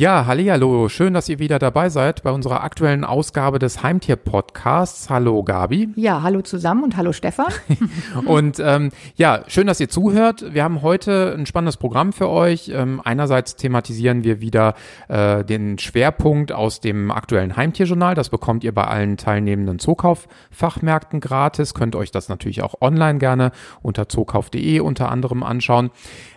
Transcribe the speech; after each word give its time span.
Ja, 0.00 0.24
hallo, 0.24 0.88
schön, 0.88 1.12
dass 1.12 1.28
ihr 1.28 1.40
wieder 1.40 1.58
dabei 1.58 1.90
seid 1.90 2.22
bei 2.22 2.30
unserer 2.30 2.64
aktuellen 2.64 3.04
Ausgabe 3.04 3.58
des 3.58 3.82
Heimtier-Podcasts. 3.82 5.10
Hallo 5.10 5.42
Gabi. 5.42 5.90
Ja, 5.94 6.22
hallo 6.22 6.40
zusammen 6.40 6.84
und 6.84 6.96
hallo 6.96 7.12
Stefan. 7.12 7.52
und 8.24 8.58
ähm, 8.64 8.92
ja, 9.16 9.44
schön, 9.48 9.66
dass 9.66 9.78
ihr 9.78 9.90
zuhört. 9.90 10.54
Wir 10.54 10.64
haben 10.64 10.80
heute 10.80 11.34
ein 11.36 11.44
spannendes 11.44 11.76
Programm 11.76 12.14
für 12.14 12.30
euch. 12.30 12.70
Ähm, 12.70 13.02
einerseits 13.04 13.56
thematisieren 13.56 14.24
wir 14.24 14.40
wieder 14.40 14.72
äh, 15.08 15.44
den 15.44 15.78
Schwerpunkt 15.78 16.50
aus 16.50 16.80
dem 16.80 17.10
aktuellen 17.10 17.58
Heimtierjournal. 17.58 18.14
Das 18.14 18.30
bekommt 18.30 18.64
ihr 18.64 18.72
bei 18.72 18.84
allen 18.84 19.18
teilnehmenden 19.18 19.78
Zookauf-Fachmärkten 19.78 21.20
gratis. 21.20 21.74
Könnt 21.74 21.94
euch 21.94 22.10
das 22.10 22.30
natürlich 22.30 22.62
auch 22.62 22.80
online 22.80 23.18
gerne 23.18 23.52
unter 23.82 24.08
zookauf.de 24.08 24.80
unter 24.80 25.10
anderem 25.10 25.42
anschauen. 25.42 25.90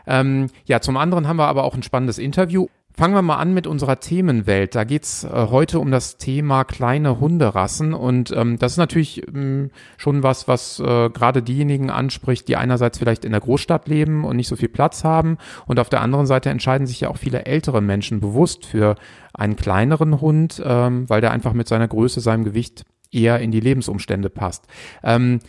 Ähm, 0.06 0.48
ja, 0.66 0.82
zum 0.82 0.98
anderen 0.98 1.30
haben 1.30 1.38
wir 1.38 1.48
aber 1.48 1.64
auch 1.64 1.76
ein 1.76 1.84
spannendes 1.84 2.18
Interview. 2.18 2.68
Fangen 2.96 3.16
wir 3.16 3.24
mal 3.24 3.38
an 3.38 3.56
mit 3.56 3.66
unserer 3.66 4.00
Themenwelt. 4.00 4.76
Da 4.76 4.84
geht's 4.84 5.24
äh, 5.24 5.48
heute 5.50 5.80
um 5.80 5.90
das 5.90 6.18
Thema 6.18 6.64
kleine 6.64 7.20
Hunderassen 7.20 7.96
und 7.96 8.32
ähm, 8.32 8.60
das 8.60 8.74
ist 8.74 8.78
natürlich 8.78 9.28
ähm, 9.28 9.72
schon 9.98 10.22
was, 10.22 10.48
was 10.48 10.80
äh, 10.80 11.10
gerade 11.10 11.42
diejenigen 11.42 11.90
anspricht, 11.90 12.48
die 12.48 12.56
einerseits 12.56 13.00
vielleicht 13.00 13.26
in 13.26 13.32
der 13.32 13.42
Großstadt 13.42 13.88
leben 13.88 14.24
und 14.24 14.36
nicht 14.36 14.48
so 14.48 14.56
viel 14.56 14.70
Platz 14.70 15.04
haben 15.04 15.40
und 15.66 15.80
auf 15.80 15.90
der 15.90 16.02
anderen 16.02 16.28
Seite 16.28 16.52
entscheiden 16.52 16.86
sich 16.86 17.02
ja 17.02 17.10
auch 17.10 17.18
viele 17.18 17.46
ältere 17.46 17.82
Menschen 17.82 18.20
bewusst 18.20 18.64
für 18.64 18.96
einen 19.34 19.56
kleineren 19.56 20.22
Hund, 20.22 20.62
ähm, 20.64 21.10
weil 21.10 21.22
der 21.22 21.32
einfach 21.32 21.54
mit 21.54 21.68
seiner 21.68 21.88
Größe, 21.88 22.22
seinem 22.22 22.44
Gewicht 22.44 22.86
eher 23.12 23.40
in 23.40 23.50
die 23.50 23.60
Lebensumstände 23.60 24.30
passt. 24.30 24.68
Ähm, 25.04 25.40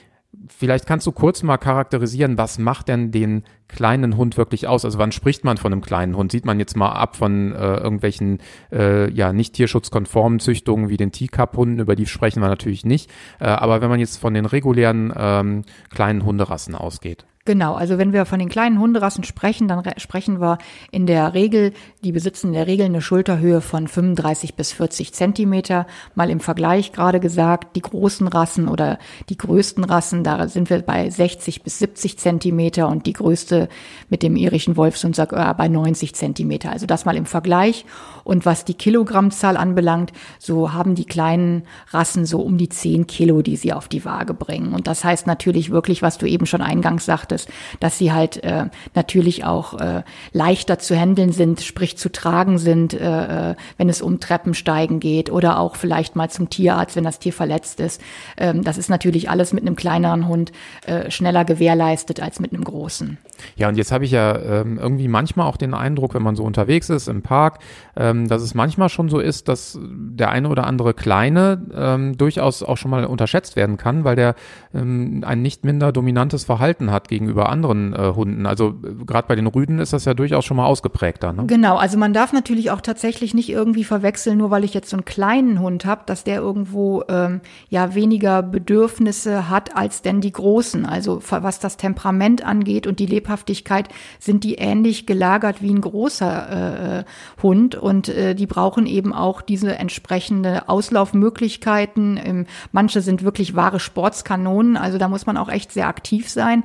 Vielleicht 0.49 0.87
kannst 0.87 1.07
du 1.07 1.13
kurz 1.13 1.43
mal 1.43 1.57
charakterisieren, 1.57 2.39
was 2.39 2.59
macht 2.59 2.89
denn 2.89 3.11
den 3.11 3.45
kleinen 3.69 4.17
Hund 4.17 4.37
wirklich 4.37 4.67
aus? 4.69 4.85
Also 4.85 4.99
wann 4.99 5.13
spricht 5.13 5.45
man 5.45 5.57
von 5.57 5.73
einem 5.73 5.81
kleinen 5.81 6.17
Hund? 6.17 6.33
Sieht 6.33 6.45
man 6.45 6.59
jetzt 6.59 6.77
mal 6.77 6.93
ab 6.93 7.17
von 7.17 7.53
äh, 7.53 7.77
irgendwelchen 7.77 8.39
äh, 8.73 9.11
ja 9.11 9.33
nicht 9.33 9.55
tierschutzkonformen 9.55 10.41
Züchtungen 10.41 10.89
wie 10.89 10.97
den 10.97 11.13
Teacup-Hunden, 11.13 11.81
über 11.81 11.97
die 11.97 12.07
sprechen 12.07 12.41
wir 12.41 12.49
natürlich 12.49 12.85
nicht. 12.85 13.11
Äh, 13.41 13.47
aber 13.47 13.81
wenn 13.81 13.91
man 13.91 14.01
jetzt 14.01 14.19
von 14.19 14.35
den 14.35 14.47
regulären 14.47 15.13
ähm, 15.17 15.63
kleinen 15.91 16.25
Hunderassen 16.25 16.75
ausgeht. 16.75 17.25
Genau, 17.47 17.75
also 17.75 17.99
wenn 17.99 18.15
wir 18.15 18.25
von 18.25 18.39
den 18.39 18.49
kleinen 18.49 18.81
Hunderassen 18.81 19.23
sprechen, 19.23 19.69
dann 19.69 19.83
sprechen 19.99 20.41
wir 20.41 20.57
in 20.91 21.05
der 21.05 21.35
Regel, 21.35 21.75
die 22.03 22.11
besitzen 22.11 22.47
in 22.47 22.53
der 22.55 22.67
Regel 22.67 22.87
eine 22.87 23.03
Schulterhöhe 23.03 23.61
von 23.61 23.87
35 23.87 24.55
bis 24.55 24.73
40 24.73 25.13
Zentimeter. 25.13 25.87
Mal 26.15 26.31
im 26.31 26.41
Vergleich 26.41 26.93
gerade 26.93 27.21
gesagt, 27.21 27.77
die 27.77 27.83
großen 27.83 28.29
Rassen 28.29 28.67
oder 28.67 28.99
die 29.29 29.37
größten 29.37 29.85
Rassen, 29.85 30.25
da 30.25 30.49
sind 30.49 30.71
wir 30.71 30.81
bei 30.81 31.11
60 31.11 31.63
bis 31.63 31.81
70 31.81 32.19
Zentimeter 32.19 32.89
und 32.89 33.05
die 33.05 33.13
größte 33.13 33.69
mit 34.09 34.23
dem 34.23 34.37
irischen 34.37 34.79
Wolfshund 34.79 35.15
bei 35.15 35.69
90 35.69 36.15
Zentimeter. 36.15 36.71
Also 36.71 36.87
das 36.87 37.05
mal 37.05 37.15
im 37.15 37.27
Vergleich. 37.27 37.85
Und 38.25 38.47
was 38.47 38.65
die 38.65 38.73
Kilogrammzahl 38.73 39.59
anbelangt, 39.59 40.15
so 40.39 40.73
haben 40.73 40.95
die 40.95 41.05
kleinen 41.05 41.65
Rassen 41.91 42.25
so 42.25 42.41
um 42.41 42.57
die 42.57 42.71
10 42.71 43.07
Kilo, 43.07 43.43
die 43.43 43.57
sie 43.57 43.75
auf 43.75 43.87
die 43.87 44.07
Waage 44.07 44.33
bringen. 44.33 44.73
Und 44.73 44.87
das 44.87 45.05
heißt 45.05 45.27
natürlich 45.27 45.69
wirklich, 45.69 46.01
was 46.01 46.17
du 46.17 46.25
eben 46.25 46.47
schon 46.47 46.63
eingangs 46.63 47.05
sagtest, 47.05 47.34
sagtest, 47.35 47.49
dass 47.81 47.99
sie 47.99 48.13
halt 48.13 48.43
äh, 48.45 48.67
natürlich 48.95 49.45
auch 49.45 49.75
äh, 49.81 50.03
leichter 50.33 50.79
zu 50.79 50.97
handeln 50.97 51.33
sind, 51.33 51.61
sprich 51.61 51.97
zu 51.97 52.11
tragen 52.11 52.59
sind, 52.59 52.95
äh, 52.95 53.51
äh, 53.51 53.55
wenn 53.77 53.89
es 53.89 54.03
um 54.03 54.21
Treppensteigen 54.21 55.01
geht 55.01 55.31
oder 55.31 55.59
auch 55.59 55.77
vielleicht 55.77 56.17
mal 56.17 56.31
zum 56.31 56.51
Tierarzt, 56.51 56.97
wenn 56.97 57.05
das 57.05 57.19
Tier 57.19 57.33
verletzt 57.33 57.81
ist. 57.81 58.01
Ähm, 58.37 58.63
das 58.63 58.79
ist 58.79 58.89
natürlich 58.89 59.31
alles 59.31 59.53
mit 59.53 59.63
einem 59.63 59.77
kleineren 59.77 60.29
Hund 60.29 60.53
äh, 60.87 61.11
schneller 61.11 61.45
gewährleistet 61.45 62.21
als 62.21 62.41
mit 62.41 62.53
einem 62.53 62.65
großen. 62.65 63.19
Ja, 63.57 63.69
und 63.69 63.77
jetzt 63.77 63.93
habe 63.93 64.05
ich 64.05 64.11
ja 64.11 64.39
ähm, 64.39 64.79
irgendwie 64.79 65.09
manchmal 65.09 65.47
auch 65.47 65.57
den 65.57 65.75
Eindruck, 65.75 66.15
wenn 66.15 66.23
man 66.23 66.37
so 66.37 66.45
unterwegs 66.45 66.89
ist 66.89 67.09
im 67.09 67.23
Park, 67.23 67.59
ähm, 67.97 68.29
dass 68.29 68.43
es 68.43 68.55
manchmal 68.55 68.89
schon 68.89 69.09
so 69.09 69.19
ist, 69.19 69.49
dass 69.49 69.79
der 69.81 70.31
eine 70.31 70.49
oder 70.49 70.67
andere 70.67 70.95
Kleine 70.95 71.63
ähm, 71.75 72.17
durchaus 72.17 72.63
auch 72.63 72.77
schon 72.77 72.91
mal 72.91 73.05
unterschätzt 73.05 73.57
werden 73.57 73.77
kann, 73.77 74.05
weil 74.05 74.17
der 74.17 74.35
ähm, 74.73 75.25
ein 75.27 75.43
nicht 75.43 75.65
minder 75.65 75.93
dominantes 75.93 76.45
Verhalten 76.45 76.91
hat 76.91 77.09
gegenüber 77.25 77.49
anderen 77.49 77.95
äh, 77.95 78.13
Hunden. 78.15 78.47
Also 78.47 78.75
gerade 79.07 79.27
bei 79.27 79.35
den 79.35 79.47
Rüden 79.47 79.79
ist 79.79 79.93
das 79.93 80.05
ja 80.05 80.15
durchaus 80.15 80.45
schon 80.45 80.57
mal 80.57 80.67
ausgeprägter. 80.67 81.33
Ne? 81.33 81.47
Genau, 81.47 81.77
also 81.77 81.99
man 81.99 82.13
darf 82.13 82.33
natürlich 82.33 82.71
auch 82.71 82.81
tatsächlich 82.81 83.35
nicht 83.35 83.51
irgendwie 83.51 83.85
verwechseln, 83.85 84.39
nur 84.39 84.51
weil 84.51 84.65
ich 84.65 84.75
jetzt 84.75 84.91
so 84.91 84.97
einen 84.97 85.05
kleinen 85.05 85.61
Hund 85.61 85.85
habe, 85.87 86.03
dass 86.07 86.25
der 86.25 86.37
irgendwo 86.37 87.03
ähm, 87.09 87.41
ja 87.71 87.95
weniger 87.95 88.43
Bedürfnisse 88.43 89.49
hat 89.49 89.77
als 89.77 90.03
denn 90.03 90.21
die 90.21 90.33
großen. 90.33 90.87
Also 90.87 91.21
was 91.29 91.59
das 91.59 91.77
Temperament 91.77 92.45
angeht 92.45 92.87
und 92.87 92.99
die 92.99 93.07
Lebhaftigkeit 93.07 93.89
sind 94.19 94.45
die 94.45 94.55
ähnlich 94.55 95.07
gelagert 95.07 95.63
wie 95.63 95.73
ein 95.73 95.81
großer 95.81 97.01
äh, 97.01 97.05
Hund 97.43 97.75
und 97.75 98.09
äh, 98.09 98.35
die 98.35 98.47
brauchen 98.47 98.87
eben 98.87 99.13
auch 99.13 99.41
diese 99.41 99.77
entsprechende 99.77 100.69
Auslaufmöglichkeiten. 100.69 102.21
Ähm, 102.23 102.47
manche 102.73 103.01
sind 103.01 103.23
wirklich 103.23 103.57
wahre 103.57 103.81
Sportskanonen, 103.81 104.77
also 104.77 104.99
da 104.99 105.09
muss 105.09 105.27
man 105.27 105.37
auch 105.37 105.49
echt 105.49 105.73
sehr 105.73 105.89
aktiv 105.89 106.29
sein 106.29 106.65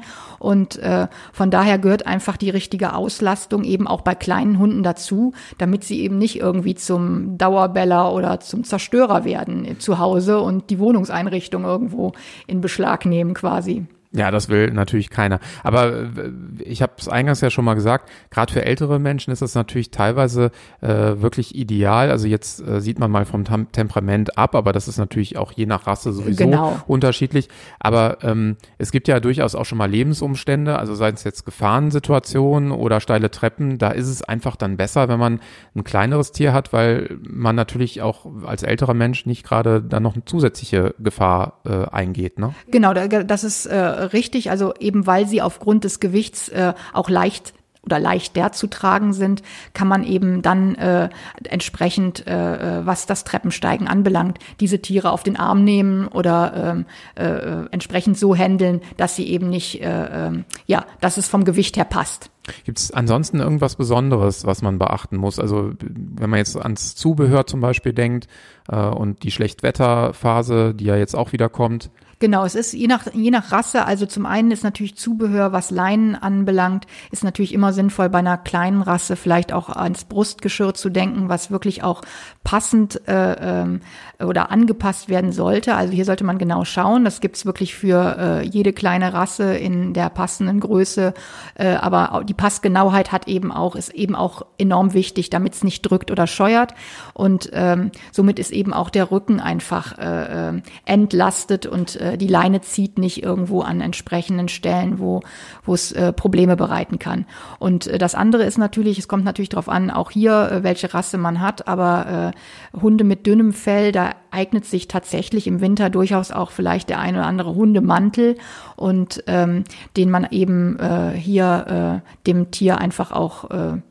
äh, 0.77 1.07
von 1.33 1.51
daher 1.51 1.77
gehört 1.77 2.07
einfach 2.07 2.37
die 2.37 2.49
richtige 2.49 2.93
Auslastung 2.93 3.63
eben 3.63 3.87
auch 3.87 4.01
bei 4.01 4.15
kleinen 4.15 4.59
Hunden 4.59 4.83
dazu, 4.83 5.33
damit 5.57 5.83
sie 5.83 6.01
eben 6.01 6.17
nicht 6.17 6.39
irgendwie 6.39 6.75
zum 6.75 7.37
Dauerbeller 7.37 8.13
oder 8.13 8.39
zum 8.39 8.63
Zerstörer 8.63 9.25
werden 9.25 9.79
zu 9.79 9.99
Hause 9.99 10.39
und 10.39 10.69
die 10.69 10.79
Wohnungseinrichtung 10.79 11.63
irgendwo 11.63 12.13
in 12.47 12.61
Beschlag 12.61 13.05
nehmen 13.05 13.33
quasi. 13.33 13.85
Ja, 14.11 14.31
das 14.31 14.49
will 14.49 14.71
natürlich 14.71 15.11
keiner. 15.11 15.39
Aber 15.63 15.93
äh, 15.93 16.31
ich 16.63 16.81
habe 16.81 16.93
es 16.97 17.07
eingangs 17.07 17.41
ja 17.41 17.51
schon 17.51 17.63
mal 17.63 17.75
gesagt, 17.75 18.09
gerade 18.31 18.51
für 18.51 18.65
ältere 18.65 18.97
Menschen 18.97 19.31
ist 19.31 19.43
das 19.43 19.53
natürlich 19.53 19.91
teilweise 19.91 20.49
äh, 20.81 20.87
wirklich 20.87 21.53
ideal. 21.53 22.09
Also 22.09 22.27
jetzt 22.27 22.59
äh, 22.67 22.81
sieht 22.81 22.97
man 22.97 23.11
mal 23.11 23.25
vom 23.25 23.45
Tem 23.45 23.71
Temperament 23.71 24.35
ab, 24.35 24.55
aber 24.55 24.73
das 24.73 24.87
ist 24.87 24.97
natürlich 24.97 25.37
auch 25.37 25.51
je 25.51 25.67
nach 25.67 25.85
Rasse 25.85 26.11
sowieso 26.11 26.45
genau. 26.45 26.81
unterschiedlich. 26.87 27.49
Aber 27.79 28.17
ähm, 28.23 28.57
es 28.79 28.91
gibt 28.91 29.07
ja 29.07 29.19
durchaus 29.19 29.53
auch 29.53 29.65
schon 29.65 29.77
mal 29.77 29.89
Lebensumstände, 29.89 30.79
also 30.79 30.95
seien 30.95 31.13
es 31.13 31.23
jetzt 31.23 31.45
Gefahrensituationen 31.45 32.71
oder 32.71 33.01
steile 33.01 33.29
Treppen, 33.29 33.77
da 33.77 33.91
ist 33.91 34.07
es 34.07 34.23
einfach 34.23 34.55
dann 34.55 34.75
besser, 34.75 35.07
wenn 35.07 35.19
man 35.19 35.39
ein 35.75 35.83
kleineres 35.83 36.31
Tier 36.31 36.51
hat, 36.51 36.73
weil 36.73 37.19
man 37.21 37.55
natürlich 37.55 38.01
auch 38.01 38.25
als 38.43 38.63
älterer 38.63 38.95
Mensch 38.95 39.27
nicht 39.27 39.45
gerade 39.45 39.83
dann 39.83 40.01
noch 40.01 40.15
eine 40.15 40.25
zusätzliche 40.25 40.95
Gefahr 40.97 41.59
äh, 41.65 41.85
eingeht. 41.91 42.39
Ne? 42.39 42.55
Genau, 42.71 42.95
das 42.95 43.43
ist 43.43 43.67
äh 43.67 43.98
richtig, 43.99 44.49
also 44.49 44.73
eben 44.79 45.07
weil 45.07 45.27
sie 45.27 45.41
aufgrund 45.41 45.83
des 45.83 45.99
Gewichts 45.99 46.49
äh, 46.49 46.73
auch 46.93 47.09
leicht 47.09 47.53
oder 47.83 47.99
leichter 47.99 48.51
zu 48.51 48.67
tragen 48.67 49.13
sind, 49.13 49.41
kann 49.73 49.87
man 49.87 50.03
eben 50.03 50.41
dann 50.41 50.75
äh, 50.75 51.09
entsprechend, 51.45 52.27
äh, 52.27 52.79
äh, 52.79 52.85
was 52.85 53.05
das 53.05 53.23
Treppensteigen 53.23 53.87
anbelangt, 53.87 54.37
diese 54.59 54.79
Tiere 54.79 55.11
auf 55.11 55.23
den 55.23 55.37
Arm 55.37 55.63
nehmen 55.63 56.07
oder 56.07 56.53
ähm, 56.55 56.85
äh, 57.15 57.25
äh, 57.25 57.65
entsprechend 57.71 58.17
so 58.17 58.35
handeln, 58.35 58.81
dass 58.97 59.15
sie 59.15 59.27
eben 59.27 59.49
nicht, 59.49 59.81
äh, 59.81 60.27
äh, 60.27 60.43
ja, 60.67 60.85
dass 61.01 61.17
es 61.17 61.27
vom 61.27 61.45
Gewicht 61.45 61.77
her 61.77 61.85
passt. 61.85 62.29
Gibt 62.65 62.79
es 62.79 62.91
ansonsten 62.91 63.39
irgendwas 63.39 63.75
Besonderes, 63.75 64.45
was 64.45 64.61
man 64.61 64.79
beachten 64.79 65.17
muss? 65.17 65.39
Also 65.39 65.71
wenn 65.79 66.29
man 66.29 66.37
jetzt 66.37 66.57
ans 66.57 66.95
Zubehör 66.95 67.45
zum 67.47 67.61
Beispiel 67.61 67.93
denkt 67.93 68.27
äh, 68.67 68.75
und 68.75 69.23
die 69.23 69.31
Schlechtwetterphase, 69.31 70.73
die 70.73 70.85
ja 70.85 70.95
jetzt 70.95 71.15
auch 71.15 71.31
wieder 71.31 71.49
kommt. 71.49 71.91
Genau, 72.19 72.43
es 72.43 72.53
ist 72.53 72.73
je 72.73 72.87
nach, 72.87 73.07
je 73.13 73.31
nach 73.31 73.53
Rasse, 73.53 73.85
also 73.85 74.05
zum 74.05 74.25
einen 74.25 74.51
ist 74.51 74.63
natürlich 74.65 74.97
Zubehör, 74.97 75.53
was 75.53 75.71
Leinen 75.71 76.15
anbelangt, 76.15 76.85
ist 77.11 77.23
natürlich 77.23 77.53
immer 77.53 77.71
sinnvoll 77.71 78.09
bei 78.09 78.19
einer 78.19 78.37
kleinen 78.37 78.81
Rasse 78.81 79.15
vielleicht 79.15 79.53
auch 79.53 79.69
ans 79.69 80.03
Brustgeschirr 80.03 80.73
zu 80.73 80.89
denken, 80.89 81.29
was 81.29 81.49
wirklich 81.49 81.81
auch 81.81 82.01
passend 82.49 83.07
äh, 83.07 83.61
ähm, 83.61 83.81
oder 84.19 84.49
angepasst 84.49 85.07
werden 85.07 85.31
sollte. 85.31 85.75
Also 85.75 85.93
hier 85.93 86.03
sollte 86.03 86.23
man 86.23 86.39
genau 86.39 86.65
schauen. 86.65 87.05
Das 87.05 87.21
gibt's 87.21 87.45
wirklich 87.45 87.75
für 87.75 88.17
äh, 88.17 88.43
jede 88.43 88.73
kleine 88.73 89.13
Rasse 89.13 89.55
in 89.55 89.93
der 89.93 90.09
passenden 90.09 90.59
Größe. 90.59 91.13
Äh, 91.53 91.75
aber 91.75 92.23
die 92.23 92.33
Passgenauheit 92.33 93.11
hat 93.11 93.27
eben 93.27 93.51
auch, 93.51 93.75
ist 93.75 93.89
eben 93.89 94.15
auch 94.15 94.47
enorm 94.57 94.95
wichtig, 94.95 95.29
damit 95.29 95.53
es 95.53 95.63
nicht 95.63 95.83
drückt 95.83 96.09
oder 96.09 96.25
scheuert. 96.25 96.73
Und 97.13 97.51
ähm, 97.53 97.91
somit 98.11 98.39
ist 98.39 98.49
eben 98.49 98.73
auch 98.73 98.89
der 98.89 99.11
Rücken 99.11 99.39
einfach 99.39 99.99
äh, 99.99 100.49
äh 100.49 100.61
entlastet 100.85 101.67
und 101.67 101.97
äh, 101.97 102.17
die 102.17 102.27
Leine 102.27 102.61
zieht 102.61 102.97
nicht 102.97 103.21
irgendwo 103.21 103.61
an 103.61 103.79
entsprechenden 103.79 104.49
Stellen, 104.49 104.97
wo 104.97 105.21
wo 105.65 105.75
es 105.75 105.91
äh, 105.91 106.13
Probleme 106.13 106.55
bereiten 106.55 106.97
kann. 106.97 107.27
Und 107.59 107.85
äh, 107.85 107.99
das 107.99 108.15
andere 108.15 108.43
ist 108.43 108.57
natürlich, 108.57 108.97
es 108.97 109.07
kommt 109.07 109.23
natürlich 109.23 109.49
darauf 109.49 109.69
an, 109.69 109.91
auch 109.91 110.09
hier, 110.09 110.51
äh, 110.51 110.63
welche 110.63 110.95
Rasse 110.95 111.19
man 111.19 111.41
hat, 111.41 111.67
aber 111.67 112.33
äh, 112.33 112.38
Hunde 112.79 113.03
mit 113.03 113.25
dünnem 113.25 113.53
Fell, 113.53 113.91
da 113.91 114.11
eignet 114.31 114.65
sich 114.65 114.87
tatsächlich 114.87 115.47
im 115.47 115.61
Winter 115.61 115.89
durchaus 115.89 116.31
auch 116.31 116.51
vielleicht 116.51 116.89
der 116.89 116.99
eine 116.99 117.19
oder 117.19 117.27
andere 117.27 117.55
Hundemantel 117.55 118.35
und 118.75 119.23
ähm, 119.27 119.63
den 119.97 120.09
man 120.09 120.27
eben 120.31 120.77
äh, 120.79 121.11
hier 121.11 122.01
äh, 122.03 122.27
dem 122.27 122.51
Tier 122.51 122.77
einfach 122.77 123.11
auch 123.11 123.49
äh, 123.51 123.81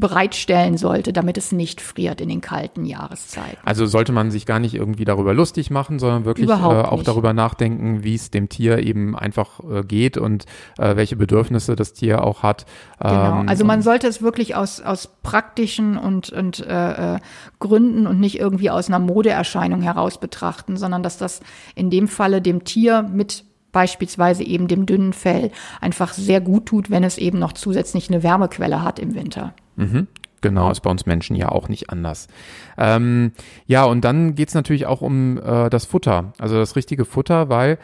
bereitstellen 0.00 0.76
sollte, 0.76 1.12
damit 1.12 1.36
es 1.38 1.52
nicht 1.52 1.80
friert 1.80 2.20
in 2.20 2.28
den 2.28 2.40
kalten 2.40 2.84
Jahreszeiten. 2.84 3.58
Also 3.64 3.86
sollte 3.86 4.12
man 4.12 4.30
sich 4.30 4.46
gar 4.46 4.58
nicht 4.58 4.74
irgendwie 4.74 5.04
darüber 5.04 5.34
lustig 5.34 5.70
machen, 5.70 5.98
sondern 5.98 6.24
wirklich 6.24 6.48
äh, 6.48 6.52
auch 6.52 7.02
darüber 7.02 7.32
nachdenken, 7.32 8.04
wie 8.04 8.14
es 8.14 8.30
dem 8.30 8.48
Tier 8.48 8.78
eben 8.78 9.16
einfach 9.16 9.60
äh, 9.68 9.82
geht 9.82 10.16
und 10.16 10.46
äh, 10.78 10.96
welche 10.96 11.16
Bedürfnisse 11.16 11.76
das 11.76 11.92
Tier 11.92 12.22
auch 12.24 12.42
hat. 12.42 12.66
Genau. 13.00 13.40
Ähm, 13.40 13.48
also 13.48 13.64
man 13.64 13.82
sollte 13.82 14.06
es 14.06 14.22
wirklich 14.22 14.54
aus, 14.54 14.80
aus 14.80 15.08
praktischen 15.22 15.98
und, 15.98 16.30
und 16.30 16.60
äh, 16.60 17.14
äh, 17.16 17.18
Gründen 17.58 18.06
und 18.06 18.20
nicht 18.20 18.38
irgendwie 18.38 18.70
aus 18.70 18.88
einer 18.88 18.98
Modeerscheinung 18.98 19.82
heraus 19.82 20.18
betrachten, 20.20 20.76
sondern 20.76 21.02
dass 21.02 21.18
das 21.18 21.40
in 21.74 21.90
dem 21.90 22.08
Falle 22.08 22.40
dem 22.40 22.64
Tier 22.64 23.02
mit 23.02 23.44
beispielsweise 23.72 24.42
eben 24.44 24.68
dem 24.68 24.86
dünnen 24.86 25.12
Fell 25.12 25.50
einfach 25.80 26.12
sehr 26.12 26.40
gut 26.40 26.66
tut, 26.66 26.90
wenn 26.90 27.04
es 27.04 27.18
eben 27.18 27.38
noch 27.38 27.52
zusätzlich 27.52 28.08
eine 28.08 28.22
Wärmequelle 28.22 28.82
hat 28.82 28.98
im 28.98 29.14
Winter. 29.14 29.54
Mhm. 29.76 30.06
Genau, 30.40 30.70
ist 30.70 30.80
bei 30.80 30.90
uns 30.90 31.06
Menschen 31.06 31.34
ja 31.34 31.48
auch 31.48 31.68
nicht 31.68 31.90
anders. 31.90 32.28
Ähm, 32.76 33.32
ja, 33.66 33.84
und 33.84 34.04
dann 34.04 34.34
geht's 34.36 34.54
natürlich 34.54 34.86
auch 34.86 35.00
um 35.00 35.38
äh, 35.38 35.68
das 35.68 35.84
Futter, 35.84 36.32
also 36.38 36.56
das 36.56 36.76
richtige 36.76 37.04
Futter, 37.04 37.48
weil 37.48 37.78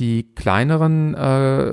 die 0.00 0.34
kleineren 0.34 1.14
äh, 1.14 1.70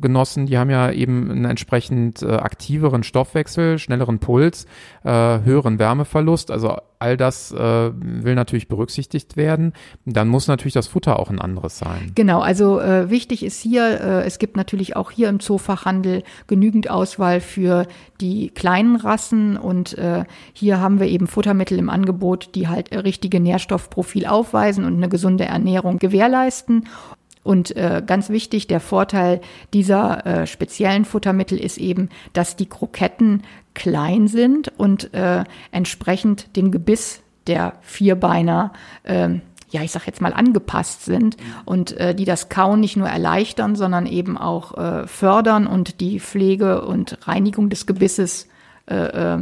Genossen, 0.00 0.46
die 0.46 0.56
haben 0.56 0.70
ja 0.70 0.90
eben 0.90 1.30
einen 1.30 1.44
entsprechend 1.44 2.22
äh, 2.22 2.32
aktiveren 2.32 3.02
Stoffwechsel, 3.02 3.78
schnelleren 3.78 4.18
Puls, 4.18 4.64
äh, 5.04 5.10
höheren 5.10 5.78
Wärmeverlust. 5.78 6.50
Also 6.50 6.78
all 6.98 7.18
das 7.18 7.52
äh, 7.52 7.90
will 7.94 8.34
natürlich 8.34 8.68
berücksichtigt 8.68 9.36
werden. 9.36 9.74
Dann 10.06 10.28
muss 10.28 10.48
natürlich 10.48 10.72
das 10.72 10.86
Futter 10.86 11.18
auch 11.18 11.28
ein 11.28 11.38
anderes 11.38 11.78
sein. 11.78 12.12
Genau, 12.14 12.40
also 12.40 12.80
äh, 12.80 13.10
wichtig 13.10 13.44
ist 13.44 13.60
hier, 13.60 14.00
äh, 14.00 14.24
es 14.24 14.38
gibt 14.38 14.56
natürlich 14.56 14.96
auch 14.96 15.10
hier 15.10 15.28
im 15.28 15.38
Zoofachhandel 15.38 16.22
genügend 16.46 16.88
Auswahl 16.88 17.40
für 17.40 17.86
die 18.22 18.48
kleinen 18.48 18.96
Rassen 18.96 19.58
und 19.58 19.98
äh, 19.98 20.24
hier 20.54 20.80
haben 20.80 20.98
wir 20.98 21.08
eben 21.08 21.26
Futtermittel 21.26 21.78
im 21.78 21.90
Angebot, 21.90 22.54
die 22.54 22.68
halt 22.68 22.90
richtige 22.92 23.40
Nährstoffprofil 23.40 24.24
aufweisen 24.26 24.86
und 24.86 24.94
eine 24.94 25.10
gesunde 25.10 25.44
Ernährung 25.44 25.98
gewährleisten. 25.98 26.88
Und 27.46 27.76
äh, 27.76 28.02
ganz 28.04 28.28
wichtig, 28.28 28.66
der 28.66 28.80
Vorteil 28.80 29.40
dieser 29.72 30.26
äh, 30.26 30.46
speziellen 30.46 31.04
Futtermittel 31.04 31.58
ist 31.58 31.78
eben, 31.78 32.08
dass 32.32 32.56
die 32.56 32.66
Kroketten 32.66 33.42
klein 33.74 34.26
sind 34.26 34.72
und 34.76 35.14
äh, 35.14 35.44
entsprechend 35.70 36.56
dem 36.56 36.72
Gebiss 36.72 37.22
der 37.46 37.74
Vierbeiner 37.82 38.72
äh, 39.04 39.28
ja, 39.68 39.82
ich 39.82 39.90
sag 39.90 40.06
jetzt 40.06 40.20
mal, 40.20 40.32
angepasst 40.32 41.04
sind 41.04 41.36
und 41.64 41.96
äh, 41.98 42.14
die 42.14 42.24
das 42.24 42.48
Kauen 42.48 42.78
nicht 42.80 42.96
nur 42.96 43.08
erleichtern, 43.08 43.74
sondern 43.74 44.06
eben 44.06 44.38
auch 44.38 44.78
äh, 44.78 45.06
fördern 45.08 45.66
und 45.66 46.00
die 46.00 46.20
Pflege 46.20 46.82
und 46.82 47.18
Reinigung 47.26 47.68
des 47.68 47.84
Gebisses 47.84 48.48
äh, 48.86 48.94
äh, 49.34 49.38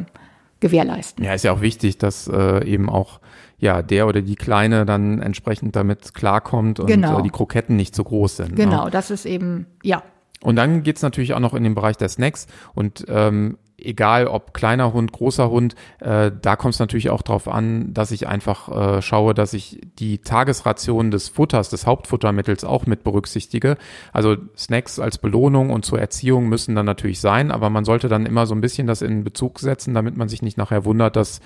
gewährleisten. 0.61 1.23
Ja, 1.25 1.35
ist 1.35 1.45
ja 1.45 1.53
auch 1.53 1.61
wichtig, 1.61 1.99
dass 1.99 2.27
äh, 2.27 2.67
eben 2.67 2.89
auch 2.89 3.21
ja, 3.65 3.81
der 3.81 4.07
oder 4.07 4.21
die 4.21 4.37
Kleine 4.37 4.85
dann 4.85 5.23
entsprechend 5.23 5.75
damit 5.75 6.13
klarkommt 6.13 6.81
und 6.81 6.87
genau. 6.87 7.19
äh, 7.19 7.23
die 7.23 7.31
Kroketten 7.31 7.77
nicht 7.77 7.95
so 7.95 8.05
groß 8.05 8.37
sind. 8.37 8.51
Ne? 8.51 8.57
Genau, 8.57 8.85
ne? 8.85 8.91
das 8.91 9.11
ist 9.11 9.25
eben, 9.25 9.65
ja. 9.83 10.03
Und 10.43 10.57
dann 10.57 10.83
geht's 10.83 11.01
natürlich 11.01 11.33
auch 11.33 11.41
noch 11.41 11.55
in 11.55 11.65
den 11.65 11.75
Bereich 11.75 11.97
der 11.97 12.11
Snacks 12.11 12.47
und 12.75 13.07
ähm, 13.09 13.57
egal 13.79 14.27
ob 14.27 14.53
kleiner 14.53 14.93
Hund, 14.93 15.13
großer 15.13 15.49
Hund, 15.49 15.77
äh, 16.01 16.31
da 16.43 16.57
kommt 16.57 16.75
es 16.75 16.81
natürlich 16.81 17.09
auch 17.09 17.23
darauf 17.23 17.49
an, 17.49 17.95
dass 17.95 18.11
ich 18.11 18.29
einfach 18.29 18.69
äh, 18.69 19.03
schaue, 19.03 19.33
dass 19.33 19.55
ich 19.55 19.81
die 19.99 20.19
Tagesration 20.19 21.11
des 21.11 21.31
Futters, 21.31 21.71
des 21.71 21.87
Hauptfuttermittels 21.87 22.65
auch 22.65 22.85
mit 22.85 23.03
berücksichtige. 23.03 23.79
Also 24.13 24.37
Snacks 24.59 24.99
als 24.99 25.17
Belohnung 25.17 25.71
und 25.71 25.87
zur 25.87 25.99
Erziehung 25.99 26.51
müssen 26.51 26.75
dann 26.75 26.85
natürlich 26.85 27.21
sein, 27.21 27.51
aber 27.51 27.71
man 27.71 27.87
sollte 27.87 28.09
dann 28.09 28.27
immer 28.27 28.45
so 28.45 28.55
ein 28.55 28.61
bisschen 28.61 28.87
das 28.87 29.01
in 29.01 29.25
Bezug 29.25 29.59
setzen, 29.59 29.95
damit 29.95 30.19
man 30.19 30.29
sich 30.29 30.43
nicht 30.43 30.59
nachher 30.59 30.85
wundert, 30.85 31.17
dass 31.17 31.41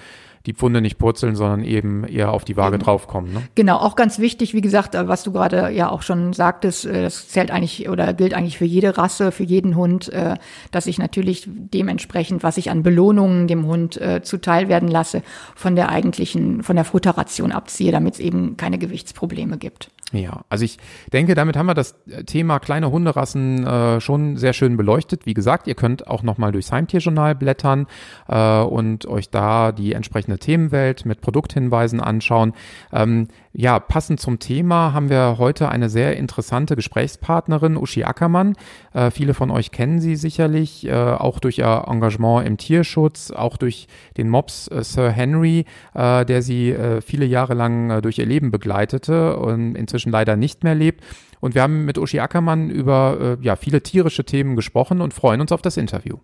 die 0.48 0.54
Pfunde 0.54 0.80
nicht 0.80 0.96
purzeln, 0.96 1.36
sondern 1.36 1.62
eben 1.62 2.04
eher 2.04 2.32
auf 2.32 2.46
die 2.46 2.56
Waage 2.56 2.78
draufkommen. 2.78 3.34
Ne? 3.34 3.42
Genau, 3.54 3.76
auch 3.76 3.96
ganz 3.96 4.18
wichtig, 4.18 4.54
wie 4.54 4.62
gesagt, 4.62 4.94
äh, 4.94 5.06
was 5.06 5.22
du 5.22 5.30
gerade 5.30 5.70
ja 5.70 5.90
auch 5.90 6.00
schon 6.00 6.32
sagtest, 6.32 6.86
äh, 6.86 7.02
das 7.02 7.28
zählt 7.28 7.50
eigentlich 7.50 7.86
oder 7.90 8.14
gilt 8.14 8.32
eigentlich 8.32 8.56
für 8.56 8.64
jede 8.64 8.96
Rasse, 8.96 9.30
für 9.30 9.44
jeden 9.44 9.76
Hund, 9.76 10.08
äh, 10.08 10.36
dass 10.70 10.86
ich 10.86 10.98
natürlich 10.98 11.46
dementsprechend, 11.46 12.42
was 12.42 12.56
ich 12.56 12.70
an 12.70 12.82
Belohnungen 12.82 13.46
dem 13.46 13.66
Hund 13.66 14.00
zuteil 14.22 14.68
werden 14.68 14.88
lasse, 14.88 15.22
von 15.54 15.76
der 15.76 15.90
eigentlichen, 15.90 16.62
von 16.62 16.76
der 16.76 16.84
Futterration 16.84 17.52
abziehe, 17.52 17.92
damit 17.92 18.14
es 18.14 18.20
eben 18.20 18.56
keine 18.56 18.78
Gewichtsprobleme 18.78 19.58
gibt. 19.58 19.90
Ja, 20.12 20.44
also 20.48 20.64
ich 20.64 20.78
denke, 21.12 21.34
damit 21.34 21.56
haben 21.56 21.66
wir 21.66 21.74
das 21.74 21.94
Thema 22.24 22.60
kleine 22.60 22.90
Hunderassen 22.90 23.66
äh, 23.66 24.00
schon 24.00 24.38
sehr 24.38 24.54
schön 24.54 24.78
beleuchtet. 24.78 25.26
Wie 25.26 25.34
gesagt, 25.34 25.66
ihr 25.66 25.74
könnt 25.74 26.06
auch 26.06 26.22
nochmal 26.22 26.50
durchs 26.50 26.72
Heimtierjournal 26.72 27.34
blättern 27.34 27.86
äh, 28.26 28.60
und 28.60 29.04
euch 29.04 29.28
da 29.28 29.70
die 29.70 29.92
entsprechende 29.92 30.37
Themenwelt 30.38 31.06
mit 31.06 31.20
Produkthinweisen 31.20 32.00
anschauen. 32.00 32.52
Ähm, 32.92 33.28
ja, 33.52 33.80
passend 33.80 34.20
zum 34.20 34.38
Thema 34.38 34.92
haben 34.92 35.10
wir 35.10 35.36
heute 35.38 35.68
eine 35.68 35.88
sehr 35.88 36.16
interessante 36.16 36.76
Gesprächspartnerin, 36.76 37.76
Uschi 37.76 38.04
Ackermann. 38.04 38.54
Äh, 38.92 39.10
viele 39.10 39.34
von 39.34 39.50
euch 39.50 39.72
kennen 39.72 40.00
sie 40.00 40.16
sicherlich, 40.16 40.86
äh, 40.86 40.92
auch 40.92 41.40
durch 41.40 41.58
ihr 41.58 41.84
Engagement 41.88 42.46
im 42.46 42.56
Tierschutz, 42.56 43.30
auch 43.30 43.56
durch 43.56 43.88
den 44.16 44.28
Mops 44.28 44.68
äh, 44.68 44.84
Sir 44.84 45.10
Henry, 45.10 45.64
äh, 45.94 46.24
der 46.24 46.42
sie 46.42 46.70
äh, 46.70 47.00
viele 47.00 47.24
Jahre 47.24 47.54
lang 47.54 47.90
äh, 47.90 48.02
durch 48.02 48.18
ihr 48.18 48.26
Leben 48.26 48.50
begleitete 48.50 49.36
und 49.36 49.74
inzwischen 49.74 50.12
leider 50.12 50.36
nicht 50.36 50.62
mehr 50.62 50.74
lebt. 50.74 51.02
Und 51.40 51.54
wir 51.54 51.62
haben 51.62 51.84
mit 51.84 51.98
Uschi 51.98 52.20
Ackermann 52.20 52.68
über 52.68 53.38
ja, 53.40 53.54
viele 53.54 53.80
tierische 53.80 54.24
Themen 54.24 54.56
gesprochen 54.56 55.00
und 55.00 55.14
freuen 55.14 55.40
uns 55.40 55.52
auf 55.52 55.62
das 55.62 55.76
Interview. 55.76 56.18